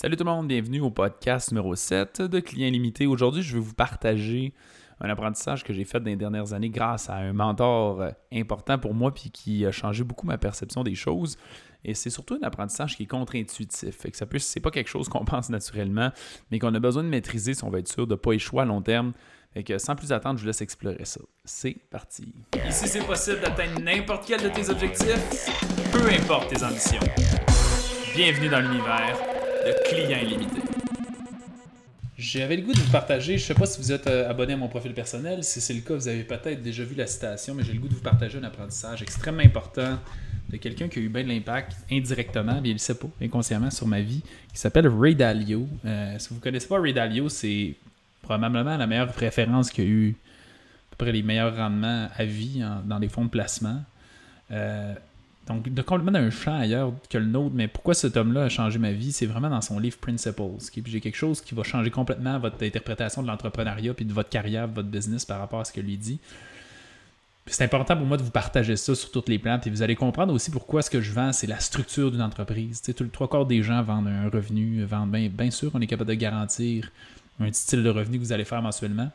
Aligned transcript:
Salut 0.00 0.14
tout 0.14 0.22
le 0.22 0.30
monde, 0.30 0.46
bienvenue 0.46 0.80
au 0.80 0.90
podcast 0.90 1.50
numéro 1.50 1.74
7 1.74 2.22
de 2.22 2.38
Clients 2.38 2.70
Limités. 2.70 3.08
Aujourd'hui, 3.08 3.42
je 3.42 3.54
vais 3.54 3.58
vous 3.58 3.74
partager 3.74 4.54
un 5.00 5.10
apprentissage 5.10 5.64
que 5.64 5.72
j'ai 5.72 5.82
fait 5.82 5.98
dans 5.98 6.06
les 6.06 6.14
dernières 6.14 6.52
années 6.52 6.70
grâce 6.70 7.10
à 7.10 7.16
un 7.16 7.32
mentor 7.32 8.02
euh, 8.02 8.10
important 8.32 8.78
pour 8.78 8.94
moi 8.94 9.12
puis 9.12 9.32
qui 9.32 9.66
a 9.66 9.72
changé 9.72 10.04
beaucoup 10.04 10.24
ma 10.24 10.38
perception 10.38 10.84
des 10.84 10.94
choses. 10.94 11.36
Et 11.84 11.94
c'est 11.94 12.10
surtout 12.10 12.38
un 12.40 12.46
apprentissage 12.46 12.96
qui 12.96 13.02
est 13.02 13.06
contre-intuitif. 13.06 13.96
Fait 13.96 14.12
que 14.12 14.16
ça 14.16 14.26
peut, 14.26 14.38
c'est 14.38 14.60
pas 14.60 14.70
quelque 14.70 14.86
chose 14.86 15.08
qu'on 15.08 15.24
pense 15.24 15.50
naturellement, 15.50 16.12
mais 16.52 16.60
qu'on 16.60 16.72
a 16.76 16.78
besoin 16.78 17.02
de 17.02 17.08
maîtriser 17.08 17.54
si 17.54 17.64
on 17.64 17.68
va 17.68 17.80
être 17.80 17.88
sûr 17.88 18.06
de 18.06 18.12
ne 18.12 18.18
pas 18.18 18.34
échouer 18.34 18.62
à 18.62 18.66
long 18.66 18.82
terme. 18.82 19.14
Et 19.56 19.64
que 19.64 19.78
sans 19.78 19.96
plus 19.96 20.12
attendre, 20.12 20.36
je 20.38 20.42
vous 20.42 20.46
laisse 20.46 20.60
explorer 20.60 21.06
ça. 21.06 21.20
C'est 21.44 21.76
parti. 21.90 22.32
Ici, 22.68 22.86
c'est 22.86 23.04
possible 23.04 23.40
d'atteindre 23.40 23.80
n'importe 23.80 24.28
quel 24.28 24.40
de 24.44 24.48
tes 24.48 24.70
objectifs, 24.70 25.50
peu 25.90 26.08
importe 26.08 26.54
tes 26.54 26.62
ambitions. 26.62 27.00
Bienvenue 28.14 28.48
dans 28.48 28.60
l'univers 28.60 29.27
de 29.66 29.88
clients 29.88 30.18
illimités. 30.22 30.62
J'avais 32.16 32.56
le 32.56 32.62
goût 32.62 32.72
de 32.72 32.80
vous 32.80 32.90
partager, 32.90 33.38
je 33.38 33.44
ne 33.44 33.46
sais 33.46 33.54
pas 33.54 33.66
si 33.66 33.80
vous 33.80 33.92
êtes 33.92 34.08
euh, 34.08 34.28
abonné 34.28 34.54
à 34.54 34.56
mon 34.56 34.66
profil 34.66 34.92
personnel, 34.92 35.44
si 35.44 35.60
c'est 35.60 35.72
le 35.72 35.82
cas, 35.82 35.94
vous 35.94 36.08
avez 36.08 36.24
peut-être 36.24 36.60
déjà 36.62 36.82
vu 36.82 36.96
la 36.96 37.06
citation, 37.06 37.54
mais 37.54 37.62
j'ai 37.62 37.72
le 37.72 37.78
goût 37.78 37.86
de 37.86 37.94
vous 37.94 38.00
partager 38.00 38.38
un 38.38 38.42
apprentissage 38.42 39.02
extrêmement 39.02 39.44
important 39.44 40.00
de 40.48 40.56
quelqu'un 40.56 40.88
qui 40.88 40.98
a 40.98 41.02
eu 41.02 41.08
bien 41.08 41.22
de 41.22 41.28
l'impact 41.28 41.76
indirectement, 41.92 42.60
bien 42.60 42.72
il 42.72 42.74
ne 42.74 42.78
sait 42.78 42.96
pas, 42.96 43.06
inconsciemment 43.22 43.70
sur 43.70 43.86
ma 43.86 44.00
vie, 44.00 44.22
qui 44.52 44.58
s'appelle 44.58 44.88
Ray 44.88 45.14
Dalio. 45.14 45.68
Euh, 45.84 46.16
si 46.18 46.30
vous 46.30 46.36
ne 46.36 46.40
connaissez 46.40 46.66
pas 46.66 46.80
Ray 46.80 46.92
Dalio, 46.92 47.28
c'est 47.28 47.76
probablement 48.22 48.76
la 48.76 48.86
meilleure 48.88 49.14
référence 49.14 49.70
qui 49.70 49.82
a 49.82 49.84
eu 49.84 50.10
à 50.10 50.96
peu 50.96 51.04
près 51.04 51.12
les 51.12 51.22
meilleurs 51.22 51.56
rendements 51.56 52.08
à 52.16 52.24
vie 52.24 52.64
dans 52.84 52.98
les 52.98 53.08
fonds 53.08 53.26
de 53.26 53.30
placement. 53.30 53.80
Euh, 54.50 54.94
donc, 55.48 55.72
de 55.72 55.82
complètement 55.82 56.12
d'un 56.12 56.30
champ 56.30 56.58
ailleurs 56.58 56.92
que 57.08 57.18
le 57.18 57.24
nôtre. 57.24 57.54
Mais 57.54 57.68
pourquoi 57.68 57.94
cet 57.94 58.16
homme-là 58.16 58.44
a 58.44 58.48
changé 58.48 58.78
ma 58.78 58.92
vie 58.92 59.12
C'est 59.12 59.26
vraiment 59.26 59.48
dans 59.48 59.60
son 59.60 59.78
livre 59.78 59.96
Principles. 59.98 60.42
J'ai 60.86 61.00
quelque 61.00 61.16
chose 61.16 61.40
qui 61.40 61.54
va 61.54 61.62
changer 61.62 61.90
complètement 61.90 62.38
votre 62.38 62.62
interprétation 62.62 63.22
de 63.22 63.26
l'entrepreneuriat 63.26 63.94
puis 63.94 64.04
de 64.04 64.12
votre 64.12 64.28
carrière, 64.28 64.68
de 64.68 64.74
votre 64.74 64.88
business 64.88 65.24
par 65.24 65.38
rapport 65.38 65.60
à 65.60 65.64
ce 65.64 65.72
que 65.72 65.80
lui 65.80 65.96
dit. 65.96 66.18
C'est 67.46 67.64
important 67.64 67.96
pour 67.96 68.04
moi 68.04 68.18
de 68.18 68.22
vous 68.22 68.30
partager 68.30 68.76
ça 68.76 68.94
sur 68.94 69.10
toutes 69.10 69.30
les 69.30 69.38
plantes 69.38 69.66
et 69.66 69.70
vous 69.70 69.80
allez 69.80 69.96
comprendre 69.96 70.34
aussi 70.34 70.50
pourquoi 70.50 70.82
ce 70.82 70.90
que 70.90 71.00
je 71.00 71.12
vends, 71.12 71.32
c'est 71.32 71.46
la 71.46 71.60
structure 71.60 72.10
d'une 72.10 72.20
entreprise. 72.20 72.82
Tu 72.82 72.86
sais, 72.86 72.94
tout 72.94 73.06
trois 73.06 73.26
quarts 73.26 73.46
des 73.46 73.62
gens 73.62 73.82
vendent 73.82 74.08
un 74.08 74.28
revenu, 74.28 74.84
vendent 74.84 75.12
bien, 75.12 75.30
bien 75.30 75.50
sûr, 75.50 75.70
on 75.72 75.80
est 75.80 75.86
capable 75.86 76.10
de 76.10 76.14
garantir 76.14 76.90
un 77.40 77.50
style 77.52 77.82
de 77.82 77.88
revenu 77.88 78.18
que 78.18 78.24
vous 78.24 78.32
allez 78.32 78.44
faire 78.44 78.60
mensuellement 78.60 79.10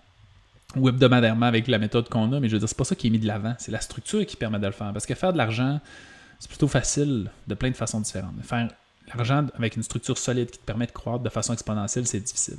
ou 0.76 0.90
hebdomadairement 0.90 1.46
avec 1.46 1.68
la 1.68 1.78
méthode 1.78 2.10
qu'on 2.10 2.32
a, 2.34 2.40
mais 2.40 2.48
je 2.48 2.54
veux 2.54 2.60
dire, 2.60 2.68
c'est 2.68 2.78
pas 2.78 2.84
ça 2.84 2.96
qui 2.96 3.08
est 3.08 3.10
mis 3.12 3.20
de 3.20 3.28
l'avant, 3.28 3.54
c'est 3.60 3.72
la 3.72 3.82
structure 3.82 4.26
qui 4.26 4.36
permet 4.36 4.58
de 4.58 4.66
le 4.66 4.72
faire. 4.72 4.92
Parce 4.92 5.06
que 5.06 5.14
faire 5.14 5.34
de 5.34 5.38
l'argent, 5.38 5.80
c'est 6.40 6.50
plutôt 6.50 6.68
facile 6.68 7.30
de 7.48 7.56
plein 7.56 7.70
de 7.70 7.76
façons 7.76 8.00
différentes. 8.00 8.36
faire 8.44 8.68
l'argent 9.08 9.48
avec 9.56 9.76
une 9.76 9.84
structure 9.84 10.18
solide 10.18 10.50
qui 10.50 10.60
te 10.60 10.66
permet 10.66 10.86
de 10.86 10.92
croître 10.92 11.24
de 11.24 11.30
façon 11.30 11.54
exponentielle, 11.54 12.08
c'est 12.08 12.20
difficile. 12.20 12.58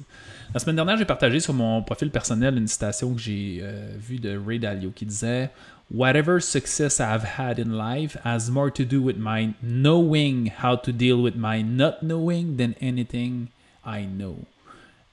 La 0.52 0.60
semaine 0.60 0.76
dernière, 0.76 0.96
j'ai 0.96 1.04
partagé 1.04 1.40
sur 1.40 1.54
mon 1.54 1.82
profil 1.82 2.10
personnel 2.10 2.56
une 2.56 2.68
citation 2.68 3.14
que 3.14 3.20
j'ai 3.20 3.60
euh, 3.62 3.94
vue 3.98 4.18
de 4.18 4.36
Ray 4.36 4.58
Dalio 4.58 4.90
qui 4.90 5.06
disait 5.06 5.50
Whatever 5.90 6.40
success 6.40 6.98
I've 6.98 7.38
had 7.38 7.58
in 7.58 7.76
life 7.76 8.16
has 8.24 8.50
more 8.50 8.70
to 8.72 8.84
do 8.84 9.02
with 9.02 9.16
my 9.18 9.52
knowing 9.62 10.50
how 10.62 10.76
to 10.76 10.92
deal 10.92 11.20
with 11.20 11.34
my 11.36 11.62
not 11.62 11.96
knowing 12.02 12.56
than 12.56 12.72
anything 12.80 13.48
I 13.84 14.06
know. 14.06 14.36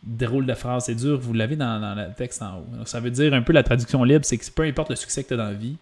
Drôle 0.04 0.46
de 0.46 0.54
phrase, 0.54 0.86
c'est 0.86 0.96
dur, 0.96 1.20
vous 1.20 1.34
l'avez 1.34 1.56
dans, 1.56 1.80
dans, 1.80 1.94
le 1.94 2.14
texte 2.16 2.42
en 2.42 2.60
haut. 2.60 2.86
ça 2.86 3.00
veut 3.00 3.12
dire 3.12 3.34
un 3.34 3.44
peu 3.44 3.54
la 3.54 3.64
traduction 3.64 4.04
libre, 4.04 4.26
c'est 4.26 4.38
que 4.38 4.50
peu 4.50 4.64
importe 4.64 4.90
le 4.90 4.96
succès 4.96 5.24
que 5.24 5.28
tu 5.28 5.34
as 5.36 5.38
dans 5.38 5.44
la 5.44 5.54
vie, 5.54 5.76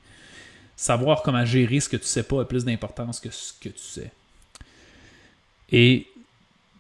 savoir 0.79 1.23
comment 1.23 1.43
gérer 1.43 1.81
ce 1.81 1.89
que 1.89 1.97
tu 1.97 2.05
sais 2.05 2.23
pas 2.23 2.41
a 2.41 2.45
plus 2.45 2.63
d'importance 2.63 3.19
que 3.19 3.29
ce 3.29 3.51
que 3.51 3.67
tu 3.67 3.83
sais. 3.83 4.11
Et 5.73 6.07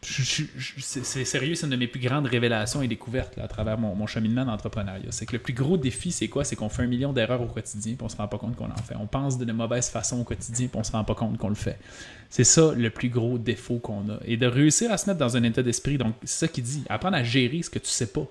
c'est 0.01 1.25
sérieux, 1.25 1.55
c'est 1.55 1.65
une 1.65 1.73
de 1.73 1.75
mes 1.75 1.87
plus 1.87 1.99
grandes 1.99 2.25
révélations 2.25 2.81
et 2.81 2.87
découvertes 2.87 3.37
à 3.37 3.49
travers 3.49 3.77
mon, 3.77 4.07
cheminement 4.07 4.45
d'entrepreneuriat. 4.45 5.11
C'est 5.11 5.25
que 5.25 5.33
le 5.33 5.41
plus 5.41 5.51
gros 5.51 5.75
défi, 5.75 6.13
c'est 6.13 6.29
quoi? 6.29 6.45
C'est 6.45 6.55
qu'on 6.55 6.69
fait 6.69 6.83
un 6.83 6.87
million 6.87 7.11
d'erreurs 7.11 7.41
au 7.41 7.47
quotidien 7.47 7.91
et 7.91 7.97
on 8.01 8.07
se 8.07 8.15
rend 8.15 8.29
pas 8.29 8.37
compte 8.37 8.55
qu'on 8.55 8.71
en 8.71 8.77
fait. 8.77 8.95
On 8.97 9.05
pense 9.05 9.37
de 9.37 9.51
mauvaise 9.51 9.89
façon 9.89 10.21
au 10.21 10.23
quotidien 10.23 10.67
et 10.67 10.77
on 10.77 10.83
se 10.85 10.93
rend 10.93 11.03
pas 11.03 11.15
compte 11.15 11.37
qu'on 11.37 11.49
le 11.49 11.55
fait. 11.55 11.77
C'est 12.29 12.45
ça 12.45 12.71
le 12.73 12.89
plus 12.89 13.09
gros 13.09 13.37
défaut 13.37 13.79
qu'on 13.79 14.09
a. 14.09 14.19
Et 14.23 14.37
de 14.37 14.47
réussir 14.47 14.93
à 14.93 14.97
se 14.97 15.09
mettre 15.09 15.19
dans 15.19 15.35
un 15.35 15.43
état 15.43 15.61
d'esprit, 15.61 15.97
donc 15.97 16.15
c'est 16.23 16.45
ça 16.45 16.47
qui 16.47 16.61
dit, 16.61 16.85
apprendre 16.87 17.17
à 17.17 17.23
gérer 17.23 17.61
ce 17.61 17.69
que 17.69 17.79
tu 17.79 17.89
sais 17.89 18.07
pas. 18.07 18.25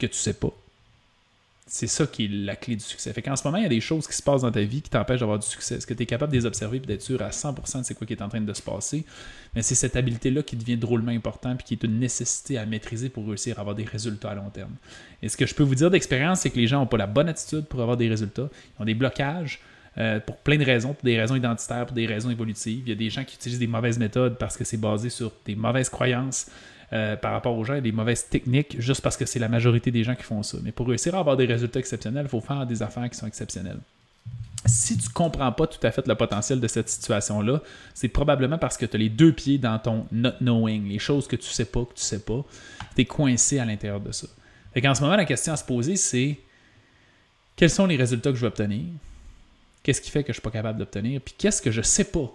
Que 0.00 0.06
tu 0.06 0.16
sais 0.16 0.34
pas. 0.34 0.52
C'est 1.68 1.88
ça 1.88 2.06
qui 2.06 2.26
est 2.26 2.28
la 2.28 2.54
clé 2.54 2.76
du 2.76 2.84
succès. 2.84 3.12
Fait 3.12 3.22
qu'en 3.22 3.34
ce 3.34 3.42
moment, 3.42 3.56
il 3.56 3.64
y 3.64 3.66
a 3.66 3.68
des 3.68 3.80
choses 3.80 4.06
qui 4.06 4.14
se 4.14 4.22
passent 4.22 4.42
dans 4.42 4.52
ta 4.52 4.62
vie 4.62 4.82
qui 4.82 4.88
t'empêchent 4.88 5.18
d'avoir 5.18 5.40
du 5.40 5.46
succès. 5.46 5.74
Est-ce 5.74 5.86
que 5.86 5.94
tu 5.94 6.04
es 6.04 6.06
capable 6.06 6.32
de 6.32 6.38
les 6.38 6.46
observer 6.46 6.76
et 6.76 6.80
d'être 6.80 7.02
sûr 7.02 7.20
à 7.20 7.30
100% 7.30 7.80
de 7.80 7.84
c'est 7.84 7.94
quoi 7.94 8.06
qui 8.06 8.12
est 8.12 8.22
en 8.22 8.28
train 8.28 8.40
de 8.40 8.52
se 8.52 8.62
passer? 8.62 9.04
Mais 9.52 9.62
c'est 9.62 9.74
cette 9.74 9.96
habileté-là 9.96 10.44
qui 10.44 10.54
devient 10.54 10.76
drôlement 10.76 11.10
importante 11.10 11.62
et 11.62 11.64
qui 11.64 11.74
est 11.74 11.82
une 11.82 11.98
nécessité 11.98 12.56
à 12.56 12.66
maîtriser 12.66 13.08
pour 13.08 13.26
réussir 13.26 13.58
à 13.58 13.62
avoir 13.62 13.74
des 13.74 13.82
résultats 13.82 14.30
à 14.30 14.34
long 14.36 14.48
terme. 14.50 14.76
Et 15.22 15.28
ce 15.28 15.36
que 15.36 15.44
je 15.44 15.56
peux 15.56 15.64
vous 15.64 15.74
dire 15.74 15.90
d'expérience, 15.90 16.40
c'est 16.42 16.50
que 16.50 16.58
les 16.58 16.68
gens 16.68 16.78
n'ont 16.78 16.86
pas 16.86 16.98
la 16.98 17.08
bonne 17.08 17.28
attitude 17.28 17.64
pour 17.64 17.80
avoir 17.80 17.96
des 17.96 18.08
résultats. 18.08 18.48
Ils 18.78 18.82
ont 18.82 18.86
des 18.86 18.94
blocages. 18.94 19.60
Euh, 19.98 20.20
pour 20.20 20.36
plein 20.36 20.58
de 20.58 20.64
raisons, 20.64 20.92
pour 20.92 21.04
des 21.04 21.18
raisons 21.18 21.36
identitaires, 21.36 21.86
pour 21.86 21.96
des 21.96 22.04
raisons 22.04 22.28
évolutives. 22.28 22.82
Il 22.84 22.90
y 22.90 22.92
a 22.92 22.96
des 22.96 23.08
gens 23.08 23.24
qui 23.24 23.36
utilisent 23.36 23.58
des 23.58 23.66
mauvaises 23.66 23.98
méthodes 23.98 24.36
parce 24.36 24.54
que 24.58 24.62
c'est 24.62 24.76
basé 24.76 25.08
sur 25.08 25.32
des 25.46 25.54
mauvaises 25.54 25.88
croyances, 25.88 26.50
euh, 26.92 27.16
par 27.16 27.32
rapport 27.32 27.56
aux 27.56 27.64
gens 27.64 27.74
et 27.74 27.80
des 27.80 27.92
mauvaises 27.92 28.28
techniques 28.28 28.80
juste 28.80 29.00
parce 29.00 29.16
que 29.16 29.26
c'est 29.26 29.38
la 29.38 29.48
majorité 29.48 29.90
des 29.90 30.04
gens 30.04 30.14
qui 30.14 30.22
font 30.22 30.42
ça. 30.42 30.58
Mais 30.62 30.72
pour 30.72 30.86
réussir 30.86 31.14
à 31.14 31.18
avoir 31.18 31.36
des 31.36 31.46
résultats 31.46 31.80
exceptionnels, 31.80 32.26
il 32.26 32.28
faut 32.28 32.40
faire 32.40 32.66
des 32.66 32.82
affaires 32.82 33.08
qui 33.10 33.18
sont 33.18 33.26
exceptionnelles. 33.26 33.80
Si 34.66 34.96
tu 34.96 35.08
ne 35.08 35.12
comprends 35.12 35.52
pas 35.52 35.66
tout 35.66 35.84
à 35.84 35.90
fait 35.90 36.06
le 36.06 36.14
potentiel 36.14 36.60
de 36.60 36.68
cette 36.68 36.88
situation-là, 36.88 37.60
c'est 37.94 38.08
probablement 38.08 38.58
parce 38.58 38.76
que 38.76 38.86
tu 38.86 38.96
as 38.96 38.98
les 38.98 39.08
deux 39.08 39.32
pieds 39.32 39.58
dans 39.58 39.78
ton 39.78 40.06
not 40.12 40.38
knowing, 40.40 40.88
les 40.88 40.98
choses 40.98 41.26
que 41.28 41.36
tu 41.36 41.48
sais 41.48 41.64
pas, 41.64 41.84
que 41.84 41.94
tu 41.94 42.02
sais 42.02 42.20
pas. 42.20 42.44
Tu 42.94 43.02
es 43.02 43.04
coincé 43.04 43.58
à 43.58 43.64
l'intérieur 43.64 44.00
de 44.00 44.12
ça. 44.12 44.26
Et 44.74 44.80
qu'en 44.80 44.94
ce 44.94 45.02
moment, 45.02 45.16
la 45.16 45.24
question 45.24 45.52
à 45.52 45.56
se 45.56 45.64
poser, 45.64 45.96
c'est 45.96 46.38
quels 47.56 47.70
sont 47.70 47.86
les 47.86 47.96
résultats 47.96 48.30
que 48.30 48.36
je 48.36 48.42
vais 48.42 48.48
obtenir? 48.48 48.84
Qu'est-ce 49.82 50.00
qui 50.00 50.10
fait 50.10 50.22
que 50.22 50.28
je 50.28 50.38
ne 50.38 50.40
suis 50.40 50.42
pas 50.42 50.50
capable 50.50 50.78
d'obtenir? 50.78 51.20
Puis 51.20 51.34
qu'est-ce 51.38 51.62
que 51.62 51.70
je 51.70 51.80
ne 51.80 51.84
sais 51.84 52.04
pas 52.04 52.32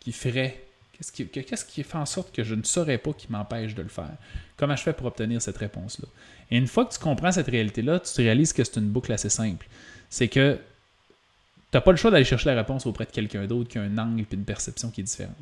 qui 0.00 0.12
ferait 0.12 0.65
Qu'est-ce 0.96 1.64
qui, 1.64 1.82
fait 1.82 1.98
en 1.98 2.06
sorte 2.06 2.34
que 2.34 2.42
je 2.42 2.54
ne 2.54 2.62
saurais 2.62 2.96
pas 2.96 3.12
qui 3.12 3.30
m'empêche 3.30 3.74
de 3.74 3.82
le 3.82 3.88
faire? 3.88 4.14
Comment 4.56 4.76
je 4.76 4.82
fais 4.82 4.94
pour 4.94 5.06
obtenir 5.06 5.42
cette 5.42 5.58
réponse-là? 5.58 6.08
Et 6.50 6.56
une 6.56 6.66
fois 6.66 6.86
que 6.86 6.94
tu 6.94 6.98
comprends 6.98 7.32
cette 7.32 7.48
réalité-là, 7.48 8.00
tu 8.00 8.12
te 8.12 8.22
réalises 8.22 8.52
que 8.52 8.64
c'est 8.64 8.76
une 8.76 8.88
boucle 8.88 9.12
assez 9.12 9.28
simple. 9.28 9.66
C'est 10.08 10.28
que 10.28 10.54
tu 10.54 11.76
n'as 11.76 11.80
pas 11.82 11.90
le 11.90 11.98
choix 11.98 12.10
d'aller 12.10 12.24
chercher 12.24 12.48
la 12.48 12.56
réponse 12.56 12.86
auprès 12.86 13.04
de 13.04 13.10
quelqu'un 13.10 13.46
d'autre 13.46 13.68
qui 13.68 13.78
a 13.78 13.82
un 13.82 13.98
angle 13.98 14.22
et 14.22 14.34
une 14.34 14.44
perception 14.44 14.90
qui 14.90 15.02
est 15.02 15.04
différente. 15.04 15.34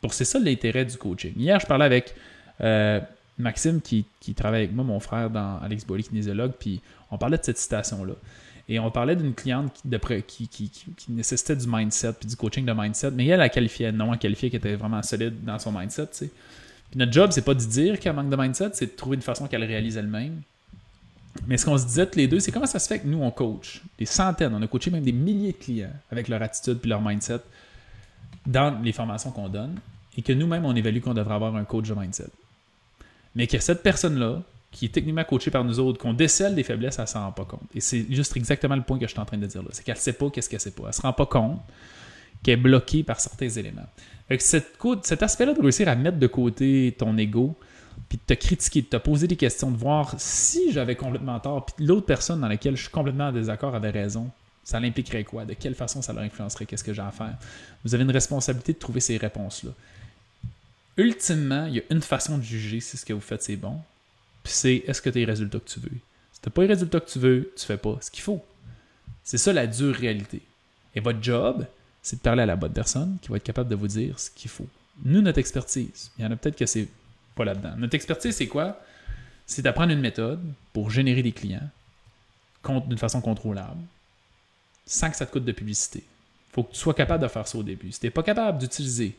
Pour 0.00 0.14
c'est 0.14 0.24
ça 0.24 0.38
l'intérêt 0.38 0.84
du 0.84 0.96
coaching. 0.96 1.34
Hier, 1.36 1.60
je 1.60 1.66
parlais 1.66 1.84
avec 1.84 2.14
euh, 2.60 3.00
Maxime 3.38 3.80
qui, 3.80 4.06
travaille 4.34 4.62
avec 4.62 4.72
moi, 4.72 4.84
mon 4.84 5.00
frère 5.00 5.28
dans 5.28 5.58
Alex 5.58 5.84
Bolly, 5.84 6.04
kinésiologue, 6.04 6.52
puis 6.58 6.80
on 7.10 7.18
parlait 7.18 7.38
de 7.38 7.44
cette 7.44 7.58
citation-là. 7.58 8.14
Et 8.68 8.78
on 8.78 8.90
parlait 8.90 9.16
d'une 9.16 9.34
cliente 9.34 9.72
qui, 10.26 10.48
nécessitait 11.08 11.56
du 11.56 11.66
mindset 11.68 12.14
puis 12.14 12.28
du 12.28 12.36
coaching 12.36 12.64
de 12.64 12.72
mindset, 12.72 13.10
mais 13.10 13.26
elle 13.26 13.42
a 13.42 13.48
qualifié 13.48 13.92
non, 13.92 14.12
elle 14.12 14.18
qualifié 14.18 14.50
qu'elle 14.50 14.60
était 14.60 14.76
vraiment 14.76 15.02
solide 15.02 15.44
dans 15.44 15.58
son 15.58 15.70
mindset. 15.72 16.06
Puis 16.16 16.30
notre 16.96 17.12
job, 17.12 17.30
c'est 17.32 17.44
pas 17.44 17.54
de 17.54 17.60
dire 17.60 18.00
qu'elle 18.00 18.14
manque 18.14 18.30
de 18.30 18.36
mindset, 18.36 18.70
c'est 18.72 18.86
de 18.86 18.96
trouver 18.96 19.16
une 19.16 19.22
façon 19.22 19.46
qu'elle 19.48 19.64
réalise 19.64 19.96
elle-même. 19.96 20.40
Mais 21.46 21.58
ce 21.58 21.66
qu'on 21.66 21.76
se 21.76 21.84
disait 21.84 22.06
tous 22.06 22.18
les 22.18 22.28
deux, 22.28 22.40
c'est 22.40 22.52
comment 22.52 22.66
ça 22.66 22.78
se 22.78 22.88
fait 22.88 23.00
que 23.00 23.06
nous, 23.06 23.20
on 23.20 23.30
coach 23.30 23.82
des 23.98 24.06
centaines, 24.06 24.54
on 24.54 24.62
a 24.62 24.66
coaché 24.66 24.90
même 24.90 25.02
des 25.02 25.12
milliers 25.12 25.52
de 25.52 25.56
clients 25.58 25.92
avec 26.10 26.28
leur 26.28 26.40
attitude 26.40 26.78
puis 26.78 26.88
leur 26.88 27.02
mindset 27.02 27.40
dans 28.46 28.80
les 28.82 28.92
formations 28.92 29.30
qu'on 29.30 29.48
donne, 29.48 29.78
et 30.16 30.22
que 30.22 30.32
nous-mêmes, 30.32 30.64
on 30.64 30.76
évalue 30.76 31.00
qu'on 31.00 31.14
devrait 31.14 31.34
avoir 31.34 31.56
un 31.56 31.64
coach 31.64 31.88
de 31.88 31.94
mindset. 31.94 32.28
Mais 33.34 33.46
que 33.46 33.58
cette 33.58 33.82
personne-là, 33.82 34.42
qui 34.74 34.86
est 34.86 34.88
techniquement 34.88 35.22
coachée 35.22 35.52
par 35.52 35.64
nous 35.64 35.78
autres, 35.78 36.00
qu'on 36.00 36.12
décèle 36.12 36.56
des 36.56 36.64
faiblesses, 36.64 36.98
elle 36.98 37.04
ne 37.04 37.08
s'en 37.08 37.24
rend 37.26 37.32
pas 37.32 37.44
compte. 37.44 37.62
Et 37.74 37.80
c'est 37.80 38.06
juste 38.10 38.36
exactement 38.36 38.74
le 38.74 38.82
point 38.82 38.98
que 38.98 39.06
je 39.06 39.12
suis 39.12 39.20
en 39.20 39.24
train 39.24 39.38
de 39.38 39.46
dire 39.46 39.62
là. 39.62 39.68
C'est 39.70 39.84
qu'elle 39.84 39.94
ne 39.94 40.00
sait 40.00 40.12
pas 40.12 40.28
qu'est-ce 40.30 40.48
qu'elle 40.48 40.60
sait 40.60 40.72
pas. 40.72 40.82
Elle 40.82 40.88
ne 40.88 40.92
se 40.92 41.02
rend 41.02 41.12
pas 41.12 41.26
compte 41.26 41.60
qu'elle 42.42 42.54
est 42.54 42.62
bloquée 42.62 43.04
par 43.04 43.20
certains 43.20 43.48
éléments. 43.48 43.86
cet 44.28 45.22
aspect-là 45.22 45.54
de 45.54 45.60
réussir 45.60 45.88
à 45.88 45.94
mettre 45.94 46.18
de 46.18 46.26
côté 46.26 46.92
ton 46.98 47.16
ego, 47.16 47.54
puis 48.08 48.18
de 48.18 48.34
te 48.34 48.38
critiquer, 48.38 48.82
de 48.82 48.88
te 48.88 48.96
poser 48.96 49.28
des 49.28 49.36
questions, 49.36 49.70
de 49.70 49.76
voir 49.76 50.16
si 50.18 50.72
j'avais 50.72 50.96
complètement 50.96 51.38
tort, 51.38 51.66
puis 51.66 51.86
l'autre 51.86 52.06
personne 52.06 52.40
dans 52.40 52.48
laquelle 52.48 52.76
je 52.76 52.82
suis 52.82 52.90
complètement 52.90 53.28
en 53.28 53.32
désaccord 53.32 53.76
avait 53.76 53.90
raison, 53.90 54.28
ça 54.64 54.80
l'impliquerait 54.80 55.22
quoi? 55.22 55.44
De 55.44 55.54
quelle 55.54 55.76
façon 55.76 56.02
ça 56.02 56.12
leur 56.12 56.24
influencerait? 56.24 56.66
Qu'est-ce 56.66 56.82
que 56.82 56.92
j'ai 56.92 57.02
à 57.02 57.12
faire? 57.12 57.36
Vous 57.84 57.94
avez 57.94 58.02
une 58.02 58.10
responsabilité 58.10 58.72
de 58.72 58.78
trouver 58.78 59.00
ces 59.00 59.18
réponses-là. 59.18 59.70
Ultimement, 60.96 61.66
il 61.66 61.76
y 61.76 61.78
a 61.78 61.82
une 61.90 62.02
façon 62.02 62.38
de 62.38 62.42
juger 62.42 62.80
si 62.80 62.96
ce 62.96 63.04
que 63.04 63.12
vous 63.12 63.20
faites 63.20 63.42
c'est 63.42 63.56
bon, 63.56 63.78
puis 64.44 64.52
c'est 64.52 64.84
est-ce 64.86 65.02
que 65.02 65.10
tu 65.10 65.18
as 65.18 65.20
les 65.20 65.24
résultats 65.24 65.58
que 65.58 65.68
tu 65.68 65.80
veux? 65.80 65.90
Si 66.32 66.40
tu 66.40 66.48
n'as 66.48 66.52
pas 66.52 66.62
les 66.62 66.68
résultats 66.68 67.00
que 67.00 67.10
tu 67.10 67.18
veux, 67.18 67.52
tu 67.56 67.64
fais 67.66 67.78
pas 67.78 67.98
ce 68.00 68.10
qu'il 68.10 68.22
faut. 68.22 68.44
C'est 69.24 69.38
ça 69.38 69.52
la 69.52 69.66
dure 69.66 69.94
réalité. 69.94 70.42
Et 70.94 71.00
votre 71.00 71.20
job, 71.22 71.66
c'est 72.02 72.16
de 72.16 72.20
parler 72.20 72.42
à 72.42 72.46
la 72.46 72.56
bonne 72.56 72.72
personne 72.72 73.16
qui 73.22 73.30
va 73.30 73.38
être 73.38 73.42
capable 73.42 73.70
de 73.70 73.74
vous 73.74 73.88
dire 73.88 74.20
ce 74.20 74.30
qu'il 74.30 74.50
faut. 74.50 74.68
Nous, 75.02 75.22
notre 75.22 75.38
expertise, 75.38 76.12
il 76.18 76.24
y 76.24 76.26
en 76.26 76.30
a 76.30 76.36
peut-être 76.36 76.56
que 76.56 76.66
c'est 76.66 76.88
pas 77.34 77.44
là-dedans. 77.44 77.74
Notre 77.78 77.94
expertise, 77.94 78.36
c'est 78.36 78.46
quoi? 78.46 78.80
C'est 79.46 79.62
d'apprendre 79.62 79.92
une 79.92 80.00
méthode 80.00 80.40
pour 80.72 80.90
générer 80.90 81.22
des 81.22 81.32
clients 81.32 81.68
d'une 82.86 82.98
façon 82.98 83.20
contrôlable, 83.20 83.80
sans 84.86 85.10
que 85.10 85.16
ça 85.16 85.26
te 85.26 85.32
coûte 85.32 85.44
de 85.44 85.52
publicité. 85.52 86.02
Il 86.50 86.54
faut 86.54 86.62
que 86.62 86.72
tu 86.72 86.78
sois 86.78 86.94
capable 86.94 87.22
de 87.22 87.28
faire 87.28 87.48
ça 87.48 87.58
au 87.58 87.62
début. 87.62 87.90
Si 87.92 88.00
tu 88.00 88.06
n'es 88.06 88.10
pas 88.10 88.22
capable 88.22 88.58
d'utiliser 88.58 89.16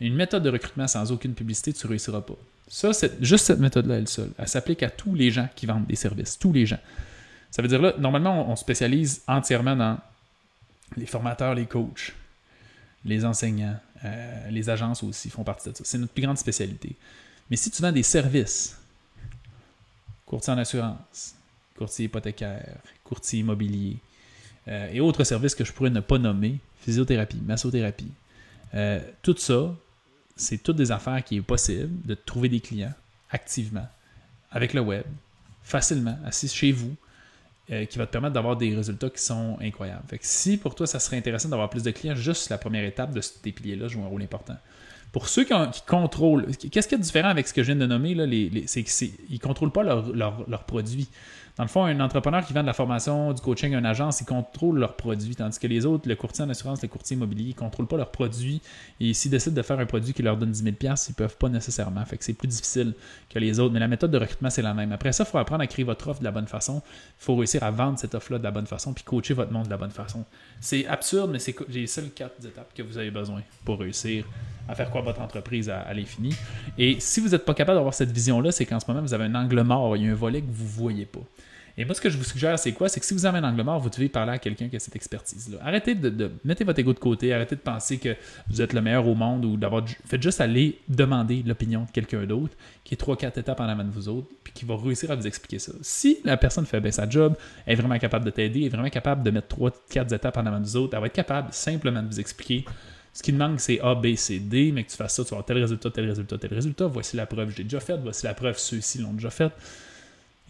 une 0.00 0.14
méthode 0.14 0.42
de 0.42 0.50
recrutement 0.50 0.86
sans 0.86 1.10
aucune 1.10 1.34
publicité, 1.34 1.72
tu 1.72 1.86
ne 1.86 1.90
réussiras 1.90 2.20
pas. 2.20 2.36
Ça, 2.68 2.92
c'est 2.92 3.22
juste 3.22 3.46
cette 3.46 3.60
méthode-là, 3.60 3.96
elle 3.96 4.08
seule. 4.08 4.32
Elle 4.38 4.48
s'applique 4.48 4.82
à 4.82 4.90
tous 4.90 5.14
les 5.14 5.30
gens 5.30 5.48
qui 5.54 5.66
vendent 5.66 5.86
des 5.86 5.96
services, 5.96 6.38
tous 6.38 6.52
les 6.52 6.66
gens. 6.66 6.80
Ça 7.50 7.62
veut 7.62 7.68
dire 7.68 7.80
là, 7.80 7.94
normalement, 7.98 8.50
on, 8.50 8.56
spécialise 8.56 9.22
entièrement 9.26 9.76
dans 9.76 9.98
les 10.96 11.06
formateurs, 11.06 11.54
les 11.54 11.66
coachs, 11.66 12.12
les 13.04 13.24
enseignants, 13.24 13.78
euh, 14.04 14.50
les 14.50 14.68
agences 14.68 15.02
aussi 15.02 15.30
font 15.30 15.44
partie 15.44 15.70
de 15.70 15.76
ça. 15.76 15.84
C'est 15.84 15.98
notre 15.98 16.12
plus 16.12 16.22
grande 16.22 16.38
spécialité. 16.38 16.96
Mais 17.50 17.56
si 17.56 17.70
tu 17.70 17.80
vends 17.82 17.92
des 17.92 18.02
services, 18.02 18.76
courtier 20.26 20.52
en 20.52 20.58
assurance, 20.58 21.34
courtier 21.76 22.06
hypothécaire, 22.06 22.76
courtier 23.04 23.40
immobilier 23.40 23.98
euh, 24.66 24.90
et 24.92 25.00
autres 25.00 25.22
services 25.22 25.54
que 25.54 25.64
je 25.64 25.72
pourrais 25.72 25.90
ne 25.90 26.00
pas 26.00 26.18
nommer, 26.18 26.58
physiothérapie, 26.80 27.40
massothérapie, 27.46 28.10
euh, 28.74 29.00
tout 29.22 29.36
ça, 29.36 29.74
c'est 30.36 30.62
toutes 30.62 30.76
des 30.76 30.92
affaires 30.92 31.24
qui 31.24 31.36
est 31.36 31.42
possible 31.42 31.90
de 32.06 32.14
trouver 32.14 32.48
des 32.48 32.60
clients 32.60 32.92
activement 33.30 33.86
avec 34.50 34.74
le 34.74 34.80
web, 34.80 35.04
facilement, 35.62 36.18
assis 36.24 36.48
chez 36.48 36.72
vous, 36.72 36.94
euh, 37.70 37.84
qui 37.84 37.98
va 37.98 38.06
te 38.06 38.12
permettre 38.12 38.34
d'avoir 38.34 38.56
des 38.56 38.74
résultats 38.76 39.10
qui 39.10 39.20
sont 39.20 39.58
incroyables. 39.60 40.04
Si 40.20 40.56
pour 40.56 40.74
toi, 40.74 40.86
ça 40.86 41.00
serait 41.00 41.16
intéressant 41.16 41.48
d'avoir 41.48 41.68
plus 41.68 41.82
de 41.82 41.90
clients, 41.90 42.14
juste 42.14 42.48
la 42.48 42.58
première 42.58 42.84
étape 42.84 43.12
de 43.12 43.20
ces 43.20 43.50
piliers-là 43.50 43.88
joue 43.88 44.02
un 44.04 44.06
rôle 44.06 44.22
important. 44.22 44.56
Pour 45.16 45.30
ceux 45.30 45.44
qui, 45.44 45.54
contrôlent, 45.86 46.44
qu'est-ce 46.70 46.86
qui 46.86 46.94
est 46.94 46.98
différent 46.98 47.30
avec 47.30 47.48
ce 47.48 47.54
que 47.54 47.62
je 47.62 47.68
viens 47.72 47.80
de 47.80 47.86
nommer, 47.86 48.14
là, 48.14 48.26
c'est 48.66 48.82
qu'ils 48.82 49.12
ne 49.30 49.38
contrôlent 49.38 49.72
pas 49.72 49.82
leurs 49.82 50.12
leur, 50.12 50.64
produits. 50.64 51.08
Dans 51.56 51.64
le 51.64 51.70
fond, 51.70 51.86
un 51.86 52.00
entrepreneur 52.00 52.44
qui 52.44 52.52
vend 52.52 52.60
de 52.60 52.66
la 52.66 52.74
formation, 52.74 53.32
du 53.32 53.40
coaching 53.40 53.74
à 53.74 53.78
une 53.78 53.86
agence, 53.86 54.20
il 54.20 54.26
contrôle 54.26 54.78
leurs 54.78 54.94
produits, 54.94 55.34
tandis 55.34 55.58
que 55.58 55.66
les 55.68 55.86
autres, 55.86 56.06
le 56.06 56.16
courtier 56.16 56.44
en 56.44 56.50
assurance, 56.50 56.82
le 56.82 56.88
courtier 56.88 57.16
immobilier, 57.16 57.44
ils 57.44 57.48
ne 57.48 57.54
contrôlent 57.54 57.86
pas 57.86 57.96
leurs 57.96 58.10
produits. 58.10 58.60
Et 59.00 59.14
s'ils 59.14 59.30
décident 59.30 59.56
de 59.56 59.62
faire 59.62 59.78
un 59.80 59.86
produit 59.86 60.12
qui 60.12 60.22
leur 60.22 60.36
donne 60.36 60.50
10 60.50 60.64
000 60.64 60.76
ils 60.82 60.88
ne 60.90 61.14
peuvent 61.14 61.38
pas 61.38 61.48
nécessairement. 61.48 62.04
Fait 62.04 62.18
que 62.18 62.24
c'est 62.24 62.34
plus 62.34 62.48
difficile 62.48 62.92
que 63.30 63.38
les 63.38 63.58
autres. 63.58 63.72
Mais 63.72 63.80
la 63.80 63.88
méthode 63.88 64.10
de 64.10 64.18
recrutement, 64.18 64.50
c'est 64.50 64.60
la 64.60 64.74
même. 64.74 64.92
Après 64.92 65.12
ça, 65.12 65.24
il 65.26 65.30
faut 65.30 65.38
apprendre 65.38 65.62
à 65.62 65.66
créer 65.66 65.86
votre 65.86 66.08
offre 66.08 66.20
de 66.20 66.26
la 66.26 66.30
bonne 66.30 66.46
façon. 66.46 66.82
Il 66.84 67.24
faut 67.24 67.36
réussir 67.36 67.62
à 67.62 67.70
vendre 67.70 67.98
cette 67.98 68.14
offre-là 68.14 68.38
de 68.38 68.44
la 68.44 68.50
bonne 68.50 68.66
façon, 68.66 68.92
puis 68.92 69.02
coacher 69.02 69.32
votre 69.32 69.50
monde 69.50 69.64
de 69.64 69.70
la 69.70 69.78
bonne 69.78 69.90
façon. 69.90 70.26
C'est 70.60 70.86
absurde, 70.86 71.30
mais 71.32 71.38
c'est 71.38 71.56
les 71.70 71.86
seules 71.86 72.10
quatre 72.10 72.44
étapes 72.44 72.74
que 72.74 72.82
vous 72.82 72.98
avez 72.98 73.10
besoin 73.10 73.40
pour 73.64 73.78
réussir 73.78 74.26
à 74.68 74.74
faire 74.74 74.90
quoi 74.90 75.02
votre 75.06 75.22
entreprise 75.22 75.70
à, 75.70 75.92
l'infini. 75.94 76.34
Et 76.78 77.00
si 77.00 77.20
vous 77.20 77.30
n'êtes 77.30 77.44
pas 77.44 77.54
capable 77.54 77.78
d'avoir 77.78 77.94
cette 77.94 78.12
vision-là, 78.12 78.52
c'est 78.52 78.66
qu'en 78.66 78.80
ce 78.80 78.86
moment, 78.88 79.00
vous 79.00 79.14
avez 79.14 79.24
un 79.24 79.34
angle 79.34 79.62
mort, 79.62 79.96
il 79.96 80.04
y 80.04 80.08
a 80.08 80.12
un 80.12 80.14
volet 80.14 80.42
que 80.42 80.50
vous 80.50 80.64
ne 80.64 80.68
voyez 80.68 81.06
pas. 81.06 81.22
Et 81.78 81.84
moi, 81.84 81.94
ce 81.94 82.00
que 82.00 82.08
je 82.08 82.16
vous 82.16 82.24
suggère, 82.24 82.58
c'est 82.58 82.72
quoi? 82.72 82.88
C'est 82.88 83.00
que 83.00 83.06
si 83.06 83.12
vous 83.12 83.26
avez 83.26 83.38
un 83.38 83.44
angle 83.44 83.62
mort, 83.62 83.78
vous 83.78 83.90
devez 83.90 84.08
parler 84.08 84.32
à 84.32 84.38
quelqu'un 84.38 84.68
qui 84.68 84.76
a 84.76 84.78
cette 84.78 84.96
expertise-là. 84.96 85.58
Arrêtez 85.62 85.94
de, 85.94 86.08
de, 86.08 86.30
Mettez 86.42 86.64
votre 86.64 86.78
ego 86.78 86.94
de 86.94 86.98
côté, 86.98 87.34
arrêtez 87.34 87.54
de 87.54 87.60
penser 87.60 87.98
que 87.98 88.16
vous 88.48 88.62
êtes 88.62 88.72
le 88.72 88.80
meilleur 88.80 89.06
au 89.06 89.14
monde 89.14 89.44
ou 89.44 89.58
d'avoir. 89.58 89.84
Faites 90.06 90.22
juste 90.22 90.40
aller 90.40 90.78
demander 90.88 91.42
l'opinion 91.44 91.82
de 91.82 91.90
quelqu'un 91.90 92.24
d'autre 92.24 92.54
qui 92.82 92.94
est 92.94 92.96
trois, 92.96 93.16
quatre 93.16 93.36
étapes 93.36 93.60
en 93.60 93.68
avant 93.68 93.84
de 93.84 93.90
vous 93.90 94.08
autres, 94.08 94.28
puis 94.42 94.54
qui 94.54 94.64
va 94.64 94.74
réussir 94.76 95.10
à 95.10 95.16
vous 95.16 95.26
expliquer 95.26 95.58
ça. 95.58 95.72
Si 95.82 96.18
la 96.24 96.38
personne 96.38 96.64
fait 96.64 96.80
bien 96.80 96.92
sa 96.92 97.08
job, 97.08 97.34
est 97.66 97.74
vraiment 97.74 97.98
capable 97.98 98.24
de 98.24 98.30
t'aider, 98.30 98.62
est 98.62 98.68
vraiment 98.70 98.88
capable 98.88 99.22
de 99.22 99.30
mettre 99.30 99.48
trois, 99.48 99.70
quatre 99.90 100.12
étapes 100.12 100.38
en 100.38 100.46
avant 100.46 100.60
de 100.60 100.64
vous 100.64 100.76
autres, 100.76 100.94
elle 100.94 101.00
va 101.00 101.06
être 101.06 101.12
capable 101.12 101.48
simplement 101.52 102.02
de 102.02 102.06
vous 102.06 102.20
expliquer 102.20 102.64
ce 103.16 103.22
qui 103.22 103.32
demande, 103.32 103.58
c'est 103.58 103.80
A, 103.80 103.94
B, 103.94 104.14
C, 104.14 104.38
D, 104.38 104.72
mais 104.72 104.84
que 104.84 104.90
tu 104.90 104.96
fasses 104.98 105.14
ça, 105.14 105.24
tu 105.24 105.30
vas 105.30 105.36
avoir 105.36 105.46
tel 105.46 105.56
résultat, 105.56 105.90
tel 105.90 106.06
résultat, 106.06 106.36
tel 106.36 106.52
résultat. 106.52 106.86
Voici 106.86 107.16
la 107.16 107.24
preuve, 107.24 107.48
je 107.50 107.56
l'ai 107.56 107.64
déjà 107.64 107.80
faite. 107.80 108.00
Voici 108.02 108.26
la 108.26 108.34
preuve, 108.34 108.58
ceux-ci 108.58 108.98
l'ont 108.98 109.14
déjà 109.14 109.30
faite. 109.30 109.52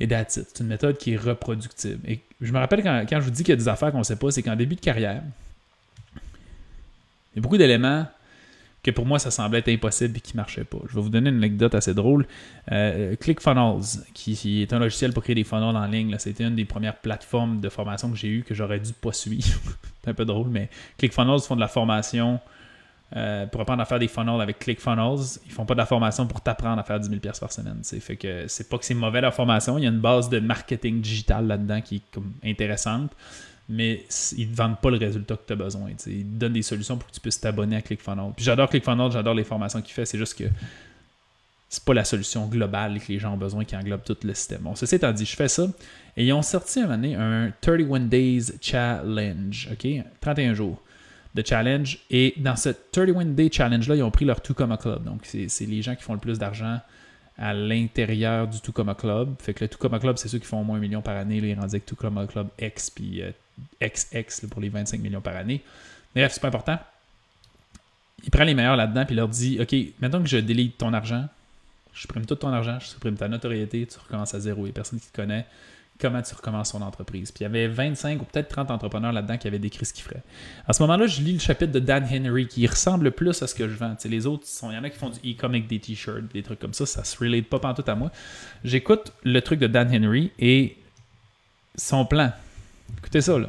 Et 0.00 0.08
that's 0.08 0.36
it. 0.38 0.48
C'est 0.52 0.64
une 0.64 0.66
méthode 0.66 0.98
qui 0.98 1.12
est 1.12 1.16
reproductible. 1.16 2.00
Et 2.10 2.18
je 2.40 2.52
me 2.52 2.58
rappelle 2.58 2.82
quand, 2.82 3.06
je 3.08 3.18
vous 3.20 3.30
dis 3.30 3.44
qu'il 3.44 3.50
y 3.50 3.52
a 3.52 3.56
des 3.56 3.68
affaires 3.68 3.92
qu'on 3.92 4.00
ne 4.00 4.02
sait 4.02 4.16
pas, 4.16 4.32
c'est 4.32 4.42
qu'en 4.42 4.56
début 4.56 4.74
de 4.74 4.80
carrière, 4.80 5.22
il 6.16 7.36
y 7.36 7.38
a 7.38 7.40
beaucoup 7.40 7.56
d'éléments 7.56 8.08
que 8.86 8.90
pour 8.92 9.04
moi, 9.04 9.18
ça 9.18 9.30
semblait 9.30 9.58
être 9.58 9.68
impossible 9.68 10.16
et 10.16 10.20
qui 10.20 10.34
ne 10.34 10.42
marchaient 10.42 10.64
pas. 10.64 10.78
Je 10.88 10.94
vais 10.94 11.00
vous 11.00 11.08
donner 11.08 11.30
une 11.30 11.38
anecdote 11.38 11.74
assez 11.74 11.92
drôle. 11.92 12.26
Euh, 12.70 13.16
ClickFunnels, 13.16 14.04
qui, 14.14 14.62
est 14.62 14.72
un 14.72 14.78
logiciel 14.78 15.12
pour 15.12 15.24
créer 15.24 15.34
des 15.34 15.44
funnels 15.44 15.76
en 15.76 15.86
ligne, 15.86 16.14
c'était 16.18 16.44
une 16.44 16.54
des 16.54 16.64
premières 16.64 16.96
plateformes 16.96 17.60
de 17.60 17.68
formation 17.68 18.10
que 18.10 18.16
j'ai 18.16 18.28
eues 18.28 18.44
que 18.44 18.54
j'aurais 18.54 18.78
dû 18.78 18.92
pas 18.92 19.12
suivre. 19.12 19.58
c'est 20.04 20.10
un 20.10 20.14
peu 20.14 20.24
drôle, 20.24 20.48
mais 20.48 20.70
ClickFunnels 20.98 21.40
font 21.40 21.56
de 21.56 21.60
la 21.60 21.68
formation 21.68 22.38
euh, 23.16 23.46
pour 23.46 23.60
apprendre 23.60 23.82
à 23.82 23.84
faire 23.86 23.98
des 23.98 24.08
funnels 24.08 24.40
avec 24.40 24.60
ClickFunnels, 24.60 25.38
ils 25.46 25.52
font 25.52 25.64
pas 25.64 25.74
de 25.74 25.78
la 25.78 25.86
formation 25.86 26.26
pour 26.26 26.40
t'apprendre 26.40 26.80
à 26.80 26.84
faire 26.84 27.00
10 27.00 27.08
000 27.08 27.20
par 27.40 27.52
semaine. 27.52 27.80
Fait 27.82 28.16
que 28.16 28.46
c'est 28.48 28.68
pas 28.68 28.78
que 28.78 28.84
c'est 28.84 28.94
mauvais 28.94 29.20
la 29.20 29.32
formation, 29.32 29.78
il 29.78 29.84
y 29.84 29.86
a 29.86 29.90
une 29.90 30.00
base 30.00 30.28
de 30.28 30.38
marketing 30.38 31.00
digital 31.00 31.46
là-dedans 31.46 31.80
qui 31.80 31.96
est 31.96 32.02
comme 32.12 32.32
intéressante, 32.44 33.10
mais 33.68 34.04
ils 34.36 34.50
ne 34.50 34.54
vendent 34.54 34.80
pas 34.80 34.90
le 34.90 34.96
résultat 34.96 35.36
que 35.36 35.46
tu 35.46 35.52
as 35.52 35.56
besoin. 35.56 35.90
Ils 35.90 35.96
te 35.96 36.38
donnent 36.38 36.52
des 36.52 36.62
solutions 36.62 36.96
pour 36.96 37.08
que 37.08 37.12
tu 37.12 37.20
puisses 37.20 37.40
t'abonner 37.40 37.76
à 37.76 37.82
ClickFunnels. 37.82 38.32
Puis 38.36 38.44
j'adore 38.44 38.68
ClickFunnels, 38.68 39.12
j'adore 39.12 39.34
les 39.34 39.44
formations 39.44 39.82
qu'il 39.82 39.92
fait, 39.92 40.04
c'est 40.04 40.18
juste 40.18 40.38
que 40.38 40.44
c'est 41.68 41.82
pas 41.84 41.94
la 41.94 42.04
solution 42.04 42.46
globale 42.46 43.00
que 43.00 43.08
les 43.08 43.18
gens 43.18 43.34
ont 43.34 43.36
besoin 43.36 43.64
qui 43.64 43.76
englobe 43.76 44.04
tout 44.04 44.16
le 44.22 44.34
système. 44.34 44.62
Bon, 44.62 44.76
ceci 44.76 44.94
étant 44.94 45.12
dit, 45.12 45.24
je 45.24 45.34
fais 45.34 45.48
ça. 45.48 45.66
Et 46.16 46.24
ils 46.24 46.32
ont 46.32 46.42
sorti 46.42 46.80
un 46.80 46.90
année 46.90 47.16
un 47.16 47.52
31 47.60 48.00
Days 48.00 48.52
Challenge, 48.60 49.68
OK? 49.72 49.88
31 50.20 50.54
jours 50.54 50.80
de 51.34 51.42
challenge. 51.44 51.98
Et 52.10 52.34
dans 52.38 52.56
ce 52.56 52.70
31 52.92 53.26
Day 53.26 53.50
Challenge-là, 53.52 53.96
ils 53.96 54.02
ont 54.02 54.10
pris 54.10 54.24
leur 54.24 54.40
Tucoma 54.40 54.76
Club. 54.76 55.04
Donc, 55.04 55.26
c'est 55.26 55.66
les 55.66 55.82
gens 55.82 55.94
qui 55.94 56.02
font 56.02 56.14
le 56.14 56.20
plus 56.20 56.38
d'argent 56.38 56.78
à 57.38 57.52
l'intérieur 57.52 58.48
du 58.48 58.60
Tucoma 58.60 58.94
Club. 58.94 59.34
Fait 59.40 59.54
que 59.54 59.64
le 59.64 59.68
Tucoma 59.68 59.98
Club, 59.98 60.16
c'est 60.16 60.28
ceux 60.28 60.38
qui 60.38 60.46
font 60.46 60.60
au 60.60 60.64
moins 60.64 60.78
un 60.78 60.80
million 60.80 61.02
par 61.02 61.16
année. 61.16 61.40
Là, 61.40 61.48
ils 61.48 61.54
rendent 61.54 61.64
avec 61.64 61.84
Tucoma 61.84 62.26
Club 62.26 62.48
X, 62.58 62.90
puis 62.90 63.22
XX 63.80 64.44
euh, 64.44 64.48
pour 64.48 64.60
les 64.60 64.68
25 64.68 65.00
millions 65.00 65.20
par 65.20 65.36
année. 65.36 65.62
Bref, 66.14 66.32
c'est 66.32 66.40
pas 66.40 66.48
important. 66.48 66.78
Il 68.24 68.30
prend 68.30 68.44
les 68.44 68.54
meilleurs 68.54 68.76
là-dedans, 68.76 69.04
puis 69.04 69.14
il 69.14 69.18
leur 69.18 69.28
dit 69.28 69.58
Ok, 69.60 69.74
maintenant 70.00 70.22
que 70.22 70.28
je 70.28 70.38
délite 70.38 70.78
ton 70.78 70.92
argent, 70.92 71.26
je 71.92 72.00
supprime 72.00 72.26
tout 72.26 72.36
ton 72.36 72.48
argent, 72.48 72.78
je 72.80 72.86
supprime 72.86 73.16
ta 73.16 73.28
notoriété, 73.28 73.86
tu 73.86 73.98
recommences 73.98 74.34
à 74.34 74.40
zéro. 74.40 74.62
Il 74.62 74.64
n'y 74.64 74.70
a 74.70 74.72
personne 74.72 74.98
qui 74.98 75.08
te 75.08 75.16
connaît 75.16 75.46
comment 75.98 76.22
tu 76.22 76.34
recommences 76.34 76.72
ton 76.72 76.82
entreprise. 76.82 77.30
Puis 77.32 77.40
il 77.40 77.44
y 77.44 77.46
avait 77.46 77.68
25 77.68 78.20
ou 78.20 78.24
peut-être 78.24 78.48
30 78.48 78.70
entrepreneurs 78.70 79.12
là-dedans 79.12 79.38
qui 79.38 79.48
avaient 79.48 79.58
décrit 79.58 79.84
ce 79.86 79.92
qu'ils 79.92 80.04
feraient. 80.04 80.22
À 80.66 80.72
ce 80.72 80.82
moment-là, 80.82 81.06
je 81.06 81.20
lis 81.22 81.32
le 81.32 81.38
chapitre 81.38 81.72
de 81.72 81.78
Dan 81.78 82.04
Henry 82.04 82.46
qui 82.46 82.66
ressemble 82.66 83.12
plus 83.12 83.42
à 83.42 83.46
ce 83.46 83.54
que 83.54 83.68
je 83.68 83.76
vends. 83.76 83.96
les 84.04 84.26
autres, 84.26 84.46
il 84.62 84.74
y 84.74 84.78
en 84.78 84.84
a 84.84 84.90
qui 84.90 84.98
font 84.98 85.10
du 85.10 85.18
e-comic, 85.32 85.66
des 85.66 85.80
t-shirts, 85.80 86.32
des 86.32 86.42
trucs 86.42 86.58
comme 86.58 86.74
ça, 86.74 86.86
ça 86.86 87.04
se 87.04 87.16
relate 87.18 87.46
pas 87.46 87.74
tout 87.74 87.84
à 87.86 87.94
moi. 87.94 88.10
J'écoute 88.64 89.12
le 89.22 89.40
truc 89.40 89.58
de 89.58 89.66
Dan 89.66 89.88
Henry 89.92 90.32
et 90.38 90.76
son 91.76 92.04
plan. 92.04 92.32
Écoutez 92.98 93.20
ça, 93.20 93.38
là. 93.38 93.48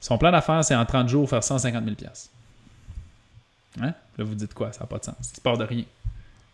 Son 0.00 0.18
plan 0.18 0.30
d'affaires, 0.30 0.62
c'est 0.64 0.74
en 0.74 0.84
30 0.84 1.08
jours 1.08 1.28
faire 1.28 1.42
150 1.42 1.84
000 1.84 1.96
Hein? 3.80 3.94
Là, 4.18 4.24
vous 4.24 4.34
dites 4.34 4.54
quoi? 4.54 4.72
Ça 4.72 4.80
n'a 4.80 4.86
pas 4.86 4.98
de 4.98 5.04
sens. 5.04 5.32
Il 5.36 5.40
part 5.40 5.56
de 5.56 5.64
rien. 5.64 5.84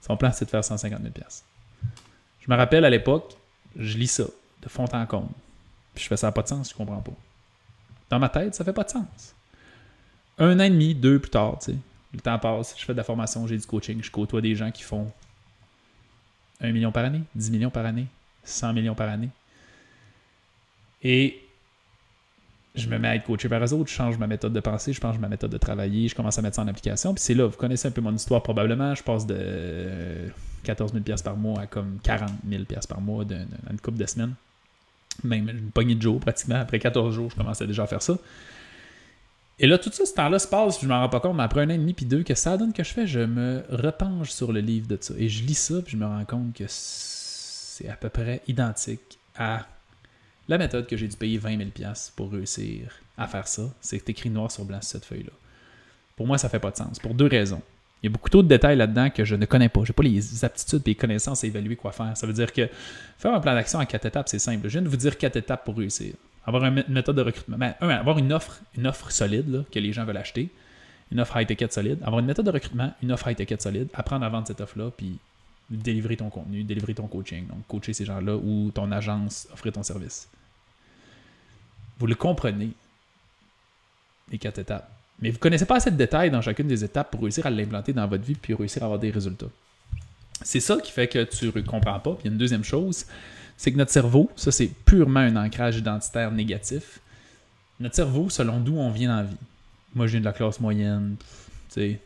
Son 0.00 0.16
plan, 0.16 0.30
c'est 0.32 0.44
de 0.44 0.50
faire 0.50 0.64
150 0.64 1.00
000 1.02 1.12
Je 2.40 2.50
me 2.50 2.56
rappelle 2.56 2.84
à 2.84 2.90
l'époque, 2.90 3.36
je 3.76 3.96
lis 3.98 4.08
ça 4.08 4.24
de 4.62 4.68
fond 4.68 4.84
en 4.84 5.06
comble. 5.06 5.32
Puis 5.94 6.04
je 6.04 6.08
fais 6.08 6.16
ça 6.16 6.28
n'a 6.28 6.32
pas 6.32 6.42
de 6.42 6.48
sens, 6.48 6.70
je 6.70 6.74
comprends 6.74 7.00
pas. 7.00 7.12
Dans 8.10 8.18
ma 8.18 8.28
tête, 8.28 8.54
ça 8.54 8.64
fait 8.64 8.72
pas 8.72 8.84
de 8.84 8.90
sens. 8.90 9.34
Un 10.38 10.58
an 10.58 10.64
et 10.64 10.70
demi, 10.70 10.94
deux 10.94 11.18
plus 11.18 11.30
tard, 11.30 11.58
tu 11.60 11.72
sais, 11.72 11.78
le 12.12 12.20
temps 12.20 12.38
passe, 12.38 12.74
je 12.76 12.84
fais 12.84 12.92
de 12.92 12.96
la 12.98 13.04
formation, 13.04 13.46
j'ai 13.46 13.56
du 13.56 13.66
coaching, 13.66 14.02
je 14.02 14.10
côtoie 14.10 14.40
des 14.40 14.54
gens 14.56 14.70
qui 14.70 14.82
font 14.82 15.12
1 16.60 16.72
million 16.72 16.92
par 16.92 17.04
année, 17.04 17.22
10 17.34 17.50
millions 17.50 17.70
par 17.70 17.86
année, 17.86 18.06
100 18.44 18.72
millions 18.72 18.94
par 18.94 19.08
année. 19.08 19.30
Et 21.02 21.40
je 22.74 22.88
me 22.88 22.98
mets 22.98 23.08
à 23.08 23.16
être 23.16 23.24
coaché 23.24 23.48
par 23.48 23.62
eux 23.64 23.72
autres, 23.72 23.90
je 23.90 23.94
change 23.94 24.18
ma 24.18 24.26
méthode 24.26 24.52
de 24.52 24.60
pensée, 24.60 24.92
je 24.92 25.00
change 25.00 25.18
ma 25.18 25.28
méthode 25.28 25.50
de 25.50 25.58
travailler, 25.58 26.08
je 26.08 26.14
commence 26.14 26.38
à 26.38 26.42
mettre 26.42 26.56
ça 26.56 26.62
en 26.62 26.68
application. 26.68 27.14
Puis 27.14 27.22
c'est 27.22 27.34
là, 27.34 27.46
vous 27.46 27.56
connaissez 27.56 27.88
un 27.88 27.90
peu 27.90 28.00
mon 28.00 28.14
histoire 28.14 28.42
probablement, 28.42 28.94
je 28.94 29.02
passe 29.02 29.26
de 29.26 30.30
14 30.64 30.92
000 30.92 31.04
par 31.24 31.36
mois 31.36 31.62
à 31.62 31.66
comme 31.66 31.98
40 32.02 32.30
000 32.48 32.62
par 32.88 33.00
mois 33.00 33.24
dans 33.24 33.44
une 33.70 33.80
couple 33.80 33.98
de 33.98 34.06
semaines. 34.06 34.34
Même 35.24 35.48
une 35.48 35.70
poignée 35.70 35.96
de 35.96 36.02
jours 36.02 36.20
pratiquement. 36.20 36.56
Après 36.56 36.78
14 36.78 37.14
jours, 37.14 37.30
je 37.30 37.36
commençais 37.36 37.66
déjà 37.66 37.82
à 37.82 37.86
faire 37.86 38.02
ça. 38.02 38.16
Et 39.58 39.66
là, 39.66 39.76
tout 39.76 39.90
ça, 39.92 40.06
ce 40.06 40.14
temps-là 40.14 40.38
se 40.38 40.48
passe, 40.48 40.80
je 40.80 40.86
ne 40.86 40.90
m'en 40.90 41.00
rends 41.00 41.10
pas 41.10 41.20
compte, 41.20 41.36
mais 41.36 41.42
après 41.42 41.60
un 41.60 41.66
an 41.66 41.74
et 41.74 41.78
demi 41.78 41.92
puis 41.92 42.06
deux, 42.06 42.22
que 42.22 42.34
ça 42.34 42.56
donne 42.56 42.72
que 42.72 42.82
je 42.82 42.92
fais, 42.94 43.06
je 43.06 43.20
me 43.20 43.62
repenche 43.68 44.30
sur 44.30 44.52
le 44.52 44.60
livre 44.60 44.86
de 44.86 44.96
ça. 44.98 45.12
Et 45.18 45.28
je 45.28 45.44
lis 45.44 45.58
ça, 45.58 45.82
puis 45.82 45.92
je 45.92 45.96
me 45.98 46.06
rends 46.06 46.24
compte 46.24 46.54
que 46.54 46.64
c'est 46.66 47.88
à 47.88 47.96
peu 47.96 48.08
près 48.08 48.40
identique 48.48 49.18
à 49.36 49.66
la 50.48 50.58
méthode 50.58 50.86
que 50.86 50.96
j'ai 50.96 51.06
dû 51.06 51.16
payer 51.16 51.38
20 51.38 51.58
000 51.58 51.70
pour 52.16 52.32
réussir 52.32 52.92
à 53.16 53.26
faire 53.26 53.46
ça. 53.46 53.62
C'est 53.80 54.08
écrit 54.08 54.30
noir 54.30 54.50
sur 54.50 54.64
blanc 54.64 54.80
sur 54.80 54.92
cette 54.92 55.04
feuille-là. 55.04 55.32
Pour 56.16 56.26
moi, 56.26 56.38
ça 56.38 56.48
fait 56.48 56.58
pas 56.58 56.70
de 56.70 56.76
sens. 56.76 56.98
Pour 56.98 57.14
deux 57.14 57.26
raisons. 57.26 57.62
Il 58.02 58.06
y 58.06 58.08
a 58.08 58.12
beaucoup 58.12 58.30
d'autres 58.30 58.48
détails 58.48 58.76
là-dedans 58.76 59.10
que 59.10 59.24
je 59.24 59.34
ne 59.34 59.44
connais 59.44 59.68
pas. 59.68 59.80
Je 59.84 59.90
n'ai 59.90 59.94
pas 59.94 60.02
les 60.02 60.44
aptitudes 60.44 60.82
et 60.86 60.90
les 60.90 60.94
connaissances 60.94 61.44
à 61.44 61.46
évaluer 61.46 61.76
quoi 61.76 61.92
faire. 61.92 62.16
Ça 62.16 62.26
veut 62.26 62.32
dire 62.32 62.52
que 62.52 62.68
faire 63.18 63.34
un 63.34 63.40
plan 63.40 63.54
d'action 63.54 63.78
en 63.78 63.84
quatre 63.84 64.06
étapes, 64.06 64.28
c'est 64.28 64.38
simple. 64.38 64.68
Je 64.68 64.72
viens 64.72 64.82
de 64.82 64.88
vous 64.88 64.96
dire 64.96 65.18
quatre 65.18 65.36
étapes 65.36 65.64
pour 65.64 65.76
réussir. 65.76 66.14
Avoir 66.46 66.64
une 66.64 66.84
méthode 66.88 67.16
de 67.16 67.22
recrutement. 67.22 67.58
Ben, 67.58 67.74
un, 67.80 67.88
avoir 67.90 68.18
une 68.18 68.32
offre, 68.32 68.60
une 68.76 68.86
offre 68.86 69.10
solide 69.10 69.64
que 69.70 69.78
les 69.78 69.92
gens 69.92 70.04
veulent 70.04 70.16
acheter. 70.16 70.48
Une 71.12 71.20
offre 71.20 71.38
high-ticket 71.38 71.68
solide. 71.70 71.98
Avoir 72.02 72.20
une 72.20 72.26
méthode 72.26 72.46
de 72.46 72.50
recrutement, 72.50 72.92
une 73.02 73.12
offre 73.12 73.28
high-ticket 73.28 73.60
solide. 73.60 73.88
Apprendre 73.92 74.24
à 74.24 74.28
vendre 74.30 74.46
cette 74.46 74.62
offre-là, 74.62 74.90
puis 74.96 75.18
délivrer 75.70 76.16
ton 76.16 76.30
contenu, 76.30 76.64
délivrer 76.64 76.94
ton 76.94 77.06
coaching. 77.06 77.46
Donc, 77.46 77.66
coacher 77.68 77.92
ces 77.92 78.04
gens-là 78.04 78.36
ou 78.36 78.70
ton 78.74 78.90
agence, 78.90 79.48
offrir 79.52 79.72
ton 79.72 79.82
service. 79.82 80.28
Vous 81.98 82.06
le 82.06 82.14
comprenez, 82.14 82.70
les 84.30 84.38
quatre 84.38 84.58
étapes 84.58 84.90
Mais 85.20 85.30
vous 85.30 85.36
ne 85.36 85.40
connaissez 85.40 85.66
pas 85.66 85.76
assez 85.76 85.90
de 85.90 85.96
détails 85.96 86.30
dans 86.30 86.40
chacune 86.40 86.68
des 86.68 86.84
étapes 86.84 87.10
pour 87.10 87.22
réussir 87.22 87.46
à 87.46 87.50
l'implanter 87.50 87.92
dans 87.92 88.06
votre 88.06 88.24
vie 88.24 88.34
puis 88.34 88.54
réussir 88.54 88.82
à 88.82 88.86
avoir 88.86 88.98
des 88.98 89.10
résultats. 89.10 89.50
C'est 90.42 90.60
ça 90.60 90.78
qui 90.78 90.90
fait 90.90 91.08
que 91.08 91.24
tu 91.24 91.46
ne 91.46 91.60
comprends 91.62 92.00
pas. 92.00 92.14
Puis 92.14 92.28
une 92.28 92.38
deuxième 92.38 92.64
chose, 92.64 93.06
c'est 93.56 93.72
que 93.72 93.76
notre 93.76 93.90
cerveau, 93.90 94.30
ça 94.36 94.50
c'est 94.50 94.68
purement 94.68 95.20
un 95.20 95.36
ancrage 95.36 95.76
identitaire 95.76 96.30
négatif. 96.30 97.00
Notre 97.78 97.94
cerveau, 97.94 98.30
selon 98.30 98.60
d'où 98.60 98.76
on 98.76 98.90
vient 98.90 99.08
dans 99.08 99.16
la 99.16 99.24
vie. 99.24 99.36
Moi, 99.94 100.06
je 100.06 100.12
viens 100.12 100.20
de 100.20 100.24
la 100.24 100.32
classe 100.32 100.60
moyenne. 100.60 101.16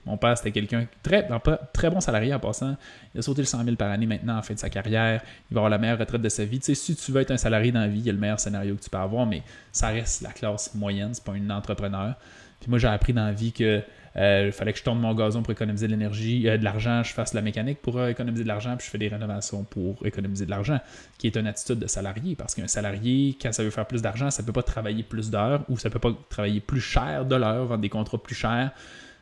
Mon 0.07 0.17
père, 0.17 0.37
c'était 0.37 0.53
quelqu'un 0.53 0.87
très, 1.03 1.29
très 1.73 1.91
bon 1.91 2.01
salarié 2.01 2.35
en 2.35 2.41
passant. 2.41 2.77
Il 3.15 3.19
a 3.19 3.23
sauté 3.23 3.43
le 3.43 3.47
100 3.47 3.65
000 3.65 3.77
par 3.77 3.91
année 3.91 4.07
maintenant 4.07 4.39
en 4.39 4.43
fin 4.43 4.55
de 4.55 4.59
sa 4.59 4.71
carrière. 4.71 5.23
Il 5.51 5.55
va 5.55 5.61
avoir 5.61 5.71
la 5.71 5.79
meilleure 5.79 5.99
retraite 5.99 6.23
de 6.23 6.29
sa 6.29 6.45
vie. 6.45 6.61
si 6.63 6.97
tu 6.97 7.13
veux 7.13 7.21
être 7.21 7.31
un 7.31 7.37
salarié 7.37 7.73
dans 7.73 7.81
la 7.81 7.89
vie, 7.89 8.01
il 8.01 8.07
y 8.07 8.11
a 8.11 8.13
le 8.13 8.19
meilleur 8.19 8.41
scénario 8.41 8.75
que 8.75 8.83
tu 8.83 8.91
peux 8.91 8.99
avoir, 8.99 9.27
mais 9.27 9.43
ça 9.73 9.89
reste 9.89 10.23
la 10.23 10.31
classe 10.31 10.75
moyenne. 10.75 11.15
C'est 11.15 11.25
pas 11.25 11.33
un 11.33 11.51
entrepreneur. 11.51 12.15
Puis 12.61 12.71
moi, 12.71 12.79
j'ai 12.79 12.89
appris 12.89 13.13
dans 13.13 13.25
la 13.25 13.33
vie 13.33 13.53
que 13.53 13.83
euh, 14.17 14.53
fallait 14.53 14.73
que 14.73 14.79
je 14.79 14.85
tourne 14.85 15.01
mon 15.01 15.13
gazon 15.13 15.43
pour 15.43 15.51
économiser 15.51 15.87
de 15.87 15.93
l'énergie, 15.93 16.49
euh, 16.49 16.57
de 16.57 16.63
l'argent, 16.63 17.03
je 17.03 17.13
fasse 17.13 17.35
la 17.35 17.43
mécanique 17.43 17.83
pour 17.83 17.99
euh, 17.99 18.09
économiser 18.09 18.45
de 18.45 18.49
l'argent, 18.49 18.77
puis 18.77 18.87
je 18.87 18.91
fais 18.91 18.99
des 18.99 19.09
rénovations 19.09 19.65
pour 19.65 20.07
économiser 20.07 20.47
de 20.47 20.51
l'argent, 20.51 20.79
qui 21.19 21.27
est 21.27 21.37
une 21.37 21.49
attitude 21.49 21.81
de 21.81 21.89
salarié. 21.89 22.37
Parce 22.37 22.55
qu'un 22.55 22.69
salarié, 22.69 23.37
quand 23.41 23.53
ça 23.53 23.65
veut 23.65 23.71
faire 23.71 23.87
plus 23.87 24.03
d'argent, 24.03 24.31
ça 24.31 24.43
ne 24.43 24.47
peut 24.47 24.53
pas 24.53 24.63
travailler 24.63 25.03
plus 25.03 25.31
d'heures 25.31 25.65
ou 25.69 25.79
ça 25.79 25.89
ne 25.89 25.93
peut 25.93 25.99
pas 25.99 26.13
travailler 26.29 26.61
plus 26.61 26.81
cher 26.81 27.25
de 27.25 27.35
l'heure, 27.35 27.67
vendre 27.67 27.81
des 27.81 27.89
contrats 27.89 28.23
plus 28.23 28.37
chers. 28.37 28.71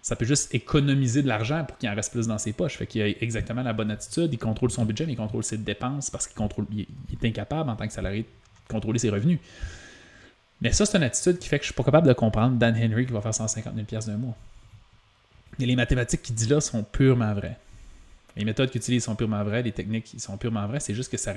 Ça 0.03 0.17
peut 0.17 0.25
juste 0.25 0.53
économiser 0.53 1.23
de 1.23 1.29
l'argent 1.29 1.65
pour 1.65 1.79
qu'il 1.79 1.89
en 1.89 1.95
reste 1.95 2.11
plus 2.11 2.27
dans 2.27 2.37
ses 2.37 2.53
poches. 2.53 2.77
Fait 2.77 2.87
qu'il 2.89 3.03
a 3.03 3.07
exactement 3.07 3.63
la 3.63 3.73
bonne 3.73 3.91
attitude, 3.91 4.31
il 4.33 4.39
contrôle 4.39 4.73
son 4.73 4.85
budget, 4.85 5.07
mais 5.07 5.13
il 5.13 5.17
contrôle 5.17 5.45
ses 5.45 5.59
dépenses 5.59 6.11
parce 6.11 6.27
qu'il 6.27 6.37
contrôle, 6.37 6.67
il 6.73 6.87
est 7.13 7.25
incapable 7.25 7.71
en 7.71 7.77
tant 7.77 7.87
que 7.87 7.93
salarié 7.93 8.23
de 8.23 8.27
contrôler 8.73 8.99
ses 8.99 9.11
revenus. 9.11 9.39
Mais 10.61 10.73
ça, 10.73 10.87
c'est 10.87 10.97
une 10.97 11.05
attitude 11.05 11.39
qui 11.39 11.49
fait 11.49 11.59
que 11.59 11.65
je 11.65 11.71
ne 11.71 11.73
suis 11.73 11.77
pas 11.77 11.85
capable 11.85 12.09
de 12.09 12.13
comprendre 12.13 12.57
Dan 12.57 12.77
Henry 12.77 13.07
qui 13.07 13.13
va 13.13 13.21
faire 13.21 13.35
150 13.35 13.75
000 13.75 14.03
d'un 14.07 14.17
mois. 14.17 14.37
Et 15.61 15.67
les 15.67 15.77
mathématiques 15.77 16.23
qu'il 16.23 16.35
dit 16.35 16.47
là 16.49 16.61
sont 16.61 16.83
purement 16.83 17.33
vraies. 17.35 17.59
Les 18.37 18.45
méthodes 18.45 18.71
qu'il 18.71 18.81
utilise 18.81 19.05
sont 19.05 19.15
purement 19.15 19.45
vraies, 19.45 19.63
les 19.63 19.73
techniques 19.73 20.15
sont 20.19 20.39
purement 20.39 20.67
vraies, 20.67 20.81
c'est 20.81 20.95
juste 20.95 21.11
que 21.11 21.19
sa, 21.19 21.35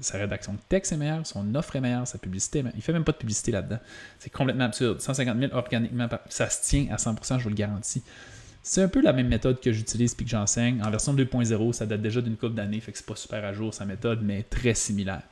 sa 0.00 0.18
rédaction 0.18 0.52
de 0.52 0.58
texte 0.68 0.92
est 0.92 0.96
meilleure, 0.96 1.26
son 1.26 1.54
offre 1.54 1.74
est 1.76 1.80
meilleure, 1.80 2.06
sa 2.06 2.18
publicité, 2.18 2.62
il 2.76 2.82
fait 2.82 2.92
même 2.92 3.04
pas 3.04 3.12
de 3.12 3.16
publicité 3.16 3.50
là-dedans. 3.50 3.78
C'est 4.18 4.30
complètement 4.30 4.64
absurde. 4.64 5.00
150 5.00 5.38
000 5.38 5.54
organiquement, 5.54 6.08
ça 6.28 6.48
se 6.48 6.62
tient 6.62 6.86
à 6.92 6.96
100%, 6.96 7.38
je 7.38 7.42
vous 7.42 7.48
le 7.48 7.54
garantis. 7.56 8.02
C'est 8.62 8.82
un 8.82 8.88
peu 8.88 9.00
la 9.00 9.12
même 9.12 9.28
méthode 9.28 9.60
que 9.60 9.72
j'utilise 9.72 10.14
puis 10.14 10.24
que 10.24 10.30
j'enseigne. 10.30 10.82
En 10.82 10.90
version 10.90 11.14
2.0, 11.14 11.72
ça 11.72 11.86
date 11.86 12.02
déjà 12.02 12.20
d'une 12.20 12.36
couple 12.36 12.54
d'années, 12.54 12.80
fait 12.80 12.92
que 12.92 12.98
c'est 12.98 13.06
pas 13.06 13.16
super 13.16 13.44
à 13.44 13.52
jour 13.52 13.74
sa 13.74 13.84
méthode, 13.84 14.20
mais 14.22 14.44
très 14.44 14.74
similaire. 14.74 15.22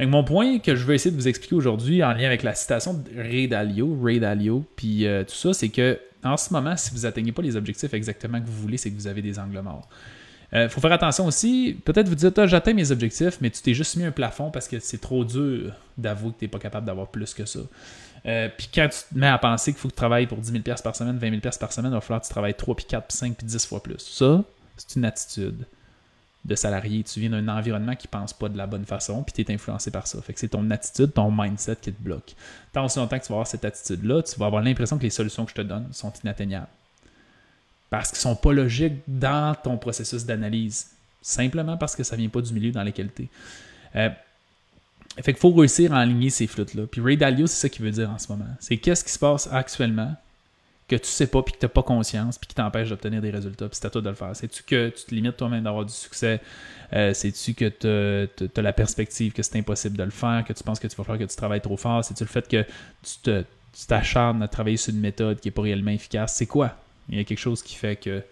mon 0.00 0.24
point 0.24 0.58
que 0.58 0.74
je 0.74 0.84
veux 0.84 0.94
essayer 0.94 1.10
de 1.12 1.20
vous 1.20 1.28
expliquer 1.28 1.54
aujourd'hui 1.54 2.02
en 2.02 2.12
lien 2.12 2.26
avec 2.26 2.42
la 2.42 2.54
citation 2.54 2.94
de 2.94 3.10
Ray 3.16 3.46
Dalio, 3.46 3.96
Ray 4.02 4.18
Dalio, 4.18 4.64
puis 4.74 5.06
euh, 5.06 5.22
tout 5.22 5.34
ça, 5.34 5.52
c'est 5.52 5.68
que 5.68 6.00
en 6.24 6.36
ce 6.36 6.52
moment, 6.52 6.76
si 6.76 6.94
vous 6.94 7.00
n'atteignez 7.00 7.32
pas 7.32 7.42
les 7.42 7.56
objectifs 7.56 7.92
exactement 7.94 8.40
que 8.40 8.46
vous 8.46 8.60
voulez, 8.60 8.76
c'est 8.76 8.90
que 8.90 8.96
vous 8.96 9.08
avez 9.08 9.22
des 9.22 9.38
angles 9.38 9.60
morts. 9.60 9.88
Il 10.52 10.58
euh, 10.58 10.68
faut 10.68 10.80
faire 10.80 10.92
attention 10.92 11.26
aussi. 11.26 11.80
Peut-être 11.84 12.08
vous 12.08 12.14
dites, 12.14 12.46
j'atteins 12.46 12.74
mes 12.74 12.90
objectifs, 12.90 13.38
mais 13.40 13.50
tu 13.50 13.62
t'es 13.62 13.72
juste 13.72 13.96
mis 13.96 14.04
un 14.04 14.10
plafond 14.10 14.50
parce 14.50 14.68
que 14.68 14.78
c'est 14.80 15.00
trop 15.00 15.24
dur 15.24 15.72
d'avouer 15.96 16.32
que 16.32 16.38
tu 16.40 16.44
n'es 16.44 16.48
pas 16.48 16.58
capable 16.58 16.86
d'avoir 16.86 17.08
plus 17.08 17.32
que 17.32 17.46
ça. 17.46 17.60
Euh, 18.26 18.48
puis 18.56 18.68
quand 18.72 18.88
tu 18.88 18.98
te 19.12 19.18
mets 19.18 19.28
à 19.28 19.38
penser 19.38 19.72
qu'il 19.72 19.80
faut 19.80 19.88
que 19.88 19.94
tu 19.94 19.96
travailles 19.96 20.26
pour 20.26 20.38
10 20.38 20.52
000 20.52 20.62
par 20.84 20.94
semaine, 20.94 21.16
20 21.16 21.40
000 21.40 21.40
par 21.58 21.72
semaine, 21.72 21.90
il 21.90 21.94
va 21.94 22.00
falloir 22.00 22.20
que 22.20 22.26
tu 22.26 22.32
travailles 22.32 22.54
3, 22.54 22.76
puis 22.76 22.84
4, 22.84 23.06
puis 23.06 23.16
5, 23.16 23.36
puis 23.36 23.46
10 23.46 23.66
fois 23.66 23.82
plus. 23.82 23.98
Ça, 23.98 24.44
c'est 24.76 24.96
une 24.96 25.04
attitude 25.06 25.64
de 26.44 26.54
salarié. 26.54 27.02
Tu 27.02 27.20
viens 27.20 27.30
d'un 27.30 27.48
environnement 27.48 27.96
qui 27.96 28.06
pense 28.06 28.32
pas 28.32 28.48
de 28.48 28.58
la 28.58 28.66
bonne 28.66 28.84
façon, 28.84 29.22
puis 29.22 29.32
tu 29.32 29.40
es 29.50 29.54
influencé 29.54 29.90
par 29.90 30.06
ça. 30.06 30.20
Fait 30.20 30.34
que 30.34 30.40
c'est 30.40 30.48
ton 30.48 30.70
attitude, 30.70 31.12
ton 31.14 31.30
mindset 31.30 31.76
qui 31.76 31.92
te 31.92 32.02
bloque. 32.02 32.34
Tant 32.72 32.84
aussi 32.84 32.98
longtemps 32.98 33.18
que 33.18 33.24
tu 33.24 33.28
vas 33.28 33.36
avoir 33.36 33.46
cette 33.46 33.64
attitude-là, 33.64 34.22
tu 34.22 34.38
vas 34.38 34.46
avoir 34.46 34.62
l'impression 34.62 34.98
que 34.98 35.04
les 35.04 35.10
solutions 35.10 35.44
que 35.44 35.50
je 35.50 35.56
te 35.56 35.62
donne 35.62 35.88
sont 35.92 36.12
inatteignables. 36.22 36.68
Parce 37.92 38.08
qu'ils 38.08 38.20
sont 38.20 38.36
pas 38.36 38.54
logiques 38.54 39.02
dans 39.06 39.54
ton 39.54 39.76
processus 39.76 40.24
d'analyse. 40.24 40.86
Simplement 41.20 41.76
parce 41.76 41.94
que 41.94 42.02
ça 42.02 42.16
vient 42.16 42.30
pas 42.30 42.40
du 42.40 42.54
milieu 42.54 42.72
dans 42.72 42.82
lequel 42.82 43.10
tu. 43.14 43.28
Euh, 43.96 44.08
fait 45.16 45.34
qu'il 45.34 45.40
faut 45.40 45.52
réussir 45.52 45.92
à 45.92 45.98
aligner 45.98 46.30
ces 46.30 46.46
flûtes-là. 46.46 46.86
Puis 46.86 47.02
Ray 47.02 47.18
Dalio, 47.18 47.46
c'est 47.46 47.60
ça 47.60 47.68
qu'il 47.68 47.84
veut 47.84 47.90
dire 47.90 48.08
en 48.08 48.16
ce 48.18 48.32
moment. 48.32 48.48
C'est 48.60 48.78
qu'est-ce 48.78 49.04
qui 49.04 49.12
se 49.12 49.18
passe 49.18 49.46
actuellement 49.52 50.16
que 50.88 50.96
tu 50.96 51.06
sais 51.06 51.26
pas, 51.26 51.42
puis 51.42 51.52
que 51.52 51.58
tu 51.58 51.66
n'as 51.66 51.68
pas 51.68 51.82
conscience, 51.82 52.38
puis 52.38 52.48
qui 52.48 52.54
t'empêche 52.54 52.88
d'obtenir 52.88 53.20
des 53.20 53.30
résultats, 53.30 53.68
puis 53.68 53.76
c'est 53.78 53.86
à 53.86 53.90
toi 53.90 54.00
de 54.00 54.08
le 54.08 54.14
faire. 54.14 54.34
Sais-tu 54.34 54.62
que 54.62 54.88
tu 54.88 55.04
te 55.04 55.14
limites 55.14 55.36
toi-même 55.36 55.64
d'avoir 55.64 55.84
du 55.84 55.92
succès? 55.92 56.40
Euh, 56.94 57.12
sais-tu 57.12 57.52
que 57.52 57.68
tu 57.68 58.58
as 58.58 58.62
la 58.62 58.72
perspective 58.72 59.34
que 59.34 59.42
c'est 59.42 59.58
impossible 59.58 59.98
de 59.98 60.04
le 60.04 60.10
faire, 60.10 60.44
que 60.48 60.54
tu 60.54 60.64
penses 60.64 60.80
que 60.80 60.88
tu 60.88 60.96
vas 60.96 61.04
faire 61.04 61.18
que 61.18 61.24
tu 61.24 61.36
travailles 61.36 61.60
trop 61.60 61.76
fort? 61.76 62.02
C'est-tu 62.02 62.24
le 62.24 62.30
fait 62.30 62.48
que 62.48 62.64
tu 63.02 63.86
t'acharnes 63.86 64.42
à 64.42 64.48
travailler 64.48 64.78
sur 64.78 64.94
une 64.94 65.00
méthode 65.00 65.40
qui 65.40 65.48
n'est 65.48 65.52
pas 65.52 65.62
réellement 65.62 65.90
efficace? 65.90 66.36
C'est 66.36 66.46
quoi? 66.46 66.74
Il 67.08 67.16
y 67.16 67.20
a 67.20 67.24
quelque 67.24 67.38
chose 67.38 67.62
qui 67.62 67.74
fait 67.74 67.96
que 67.96 68.22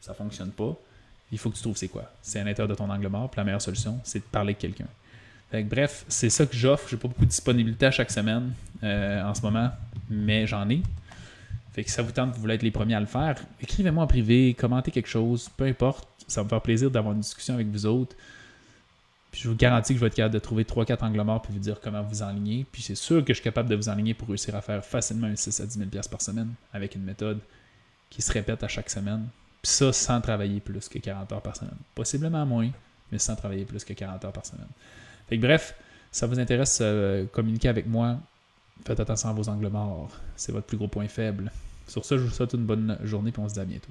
ça 0.00 0.12
ne 0.12 0.16
fonctionne 0.16 0.50
pas. 0.50 0.76
Il 1.32 1.38
faut 1.38 1.50
que 1.50 1.56
tu 1.56 1.62
trouves 1.62 1.76
c'est 1.76 1.88
quoi. 1.88 2.10
C'est 2.22 2.40
à 2.40 2.44
l'intérieur 2.44 2.68
de 2.68 2.74
ton 2.74 2.88
angle 2.88 3.08
mort, 3.08 3.30
puis 3.30 3.38
la 3.38 3.44
meilleure 3.44 3.62
solution, 3.62 3.98
c'est 4.04 4.20
de 4.20 4.24
parler 4.24 4.50
avec 4.50 4.58
quelqu'un. 4.58 4.86
bref, 5.64 6.04
c'est 6.08 6.30
ça 6.30 6.46
que 6.46 6.56
j'offre. 6.56 6.88
J'ai 6.88 6.96
pas 6.96 7.08
beaucoup 7.08 7.24
de 7.24 7.30
disponibilité 7.30 7.86
à 7.86 7.90
chaque 7.90 8.10
semaine 8.10 8.52
euh, 8.82 9.22
en 9.22 9.34
ce 9.34 9.42
moment, 9.42 9.70
mais 10.08 10.46
j'en 10.46 10.68
ai. 10.70 10.82
Fait 11.72 11.84
que 11.84 11.90
ça 11.90 12.02
vous 12.02 12.12
tente, 12.12 12.34
vous 12.34 12.40
voulez 12.40 12.54
être 12.54 12.62
les 12.62 12.70
premiers 12.70 12.94
à 12.94 13.00
le 13.00 13.06
faire, 13.06 13.36
écrivez-moi 13.60 14.04
en 14.04 14.06
privé, 14.06 14.56
commentez 14.58 14.90
quelque 14.90 15.08
chose, 15.08 15.50
peu 15.56 15.64
importe. 15.64 16.08
Ça 16.26 16.40
va 16.40 16.44
me 16.44 16.48
faire 16.48 16.62
plaisir 16.62 16.90
d'avoir 16.90 17.12
une 17.12 17.20
discussion 17.20 17.54
avec 17.54 17.66
vous 17.66 17.84
autres. 17.84 18.16
Puis 19.30 19.42
je 19.42 19.50
vous 19.50 19.56
garantis 19.56 19.92
que 19.92 19.98
je 19.98 20.00
vais 20.00 20.06
être 20.06 20.14
capable 20.14 20.32
de 20.32 20.38
trouver 20.38 20.64
3-4 20.64 21.04
angles 21.04 21.22
morts 21.22 21.42
pour 21.42 21.52
vous 21.52 21.58
dire 21.58 21.78
comment 21.82 22.02
vous 22.02 22.22
enligner. 22.22 22.64
Puis 22.72 22.80
c'est 22.80 22.94
sûr 22.94 23.22
que 23.22 23.34
je 23.34 23.34
suis 23.34 23.44
capable 23.44 23.68
de 23.68 23.74
vous 23.74 23.90
enligner 23.90 24.14
pour 24.14 24.28
réussir 24.28 24.54
à 24.54 24.62
faire 24.62 24.82
facilement 24.82 25.26
un 25.26 25.36
6 25.36 25.60
à 25.60 25.66
10 25.66 25.78
000 25.78 25.90
par 26.10 26.22
semaine 26.22 26.54
avec 26.72 26.94
une 26.94 27.02
méthode 27.02 27.40
qui 28.10 28.22
se 28.22 28.32
répète 28.32 28.62
à 28.62 28.68
chaque 28.68 28.90
semaine. 28.90 29.26
Puis 29.62 29.72
ça 29.72 29.92
sans 29.92 30.20
travailler 30.20 30.60
plus 30.60 30.88
que 30.88 30.98
40 30.98 31.32
heures 31.32 31.42
par 31.42 31.56
semaine. 31.56 31.76
Possiblement 31.94 32.46
moins, 32.46 32.70
mais 33.10 33.18
sans 33.18 33.36
travailler 33.36 33.64
plus 33.64 33.84
que 33.84 33.92
40 33.92 34.24
heures 34.24 34.32
par 34.32 34.46
semaine. 34.46 34.68
Fait 35.28 35.36
que 35.36 35.42
bref, 35.42 35.74
ça 36.12 36.26
vous 36.26 36.38
intéresse, 36.38 36.78
euh, 36.80 37.26
communiquer 37.26 37.68
avec 37.68 37.86
moi. 37.86 38.16
Faites 38.86 39.00
attention 39.00 39.30
à 39.30 39.32
vos 39.32 39.48
angles 39.48 39.68
morts. 39.68 40.10
C'est 40.36 40.52
votre 40.52 40.66
plus 40.66 40.76
gros 40.76 40.88
point 40.88 41.08
faible. 41.08 41.50
Sur 41.86 42.04
ce, 42.04 42.18
je 42.18 42.24
vous 42.24 42.30
souhaite 42.30 42.52
une 42.52 42.64
bonne 42.64 42.98
journée 43.02 43.32
et 43.36 43.40
on 43.40 43.48
se 43.48 43.54
dit 43.54 43.60
à 43.60 43.64
bientôt. 43.64 43.90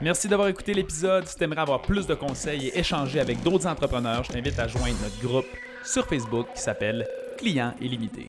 Merci 0.00 0.28
d'avoir 0.28 0.48
écouté 0.48 0.72
l'épisode. 0.74 1.26
Si 1.26 1.36
tu 1.36 1.44
aimerais 1.44 1.60
avoir 1.60 1.82
plus 1.82 2.06
de 2.06 2.14
conseils 2.14 2.68
et 2.68 2.78
échanger 2.78 3.20
avec 3.20 3.42
d'autres 3.42 3.66
entrepreneurs, 3.66 4.24
je 4.24 4.32
t'invite 4.32 4.58
à 4.58 4.68
joindre 4.68 4.96
notre 5.02 5.20
groupe 5.20 5.46
sur 5.84 6.06
Facebook 6.06 6.46
qui 6.54 6.60
s'appelle 6.60 7.06
Clients 7.36 7.74
illimités. 7.80 8.26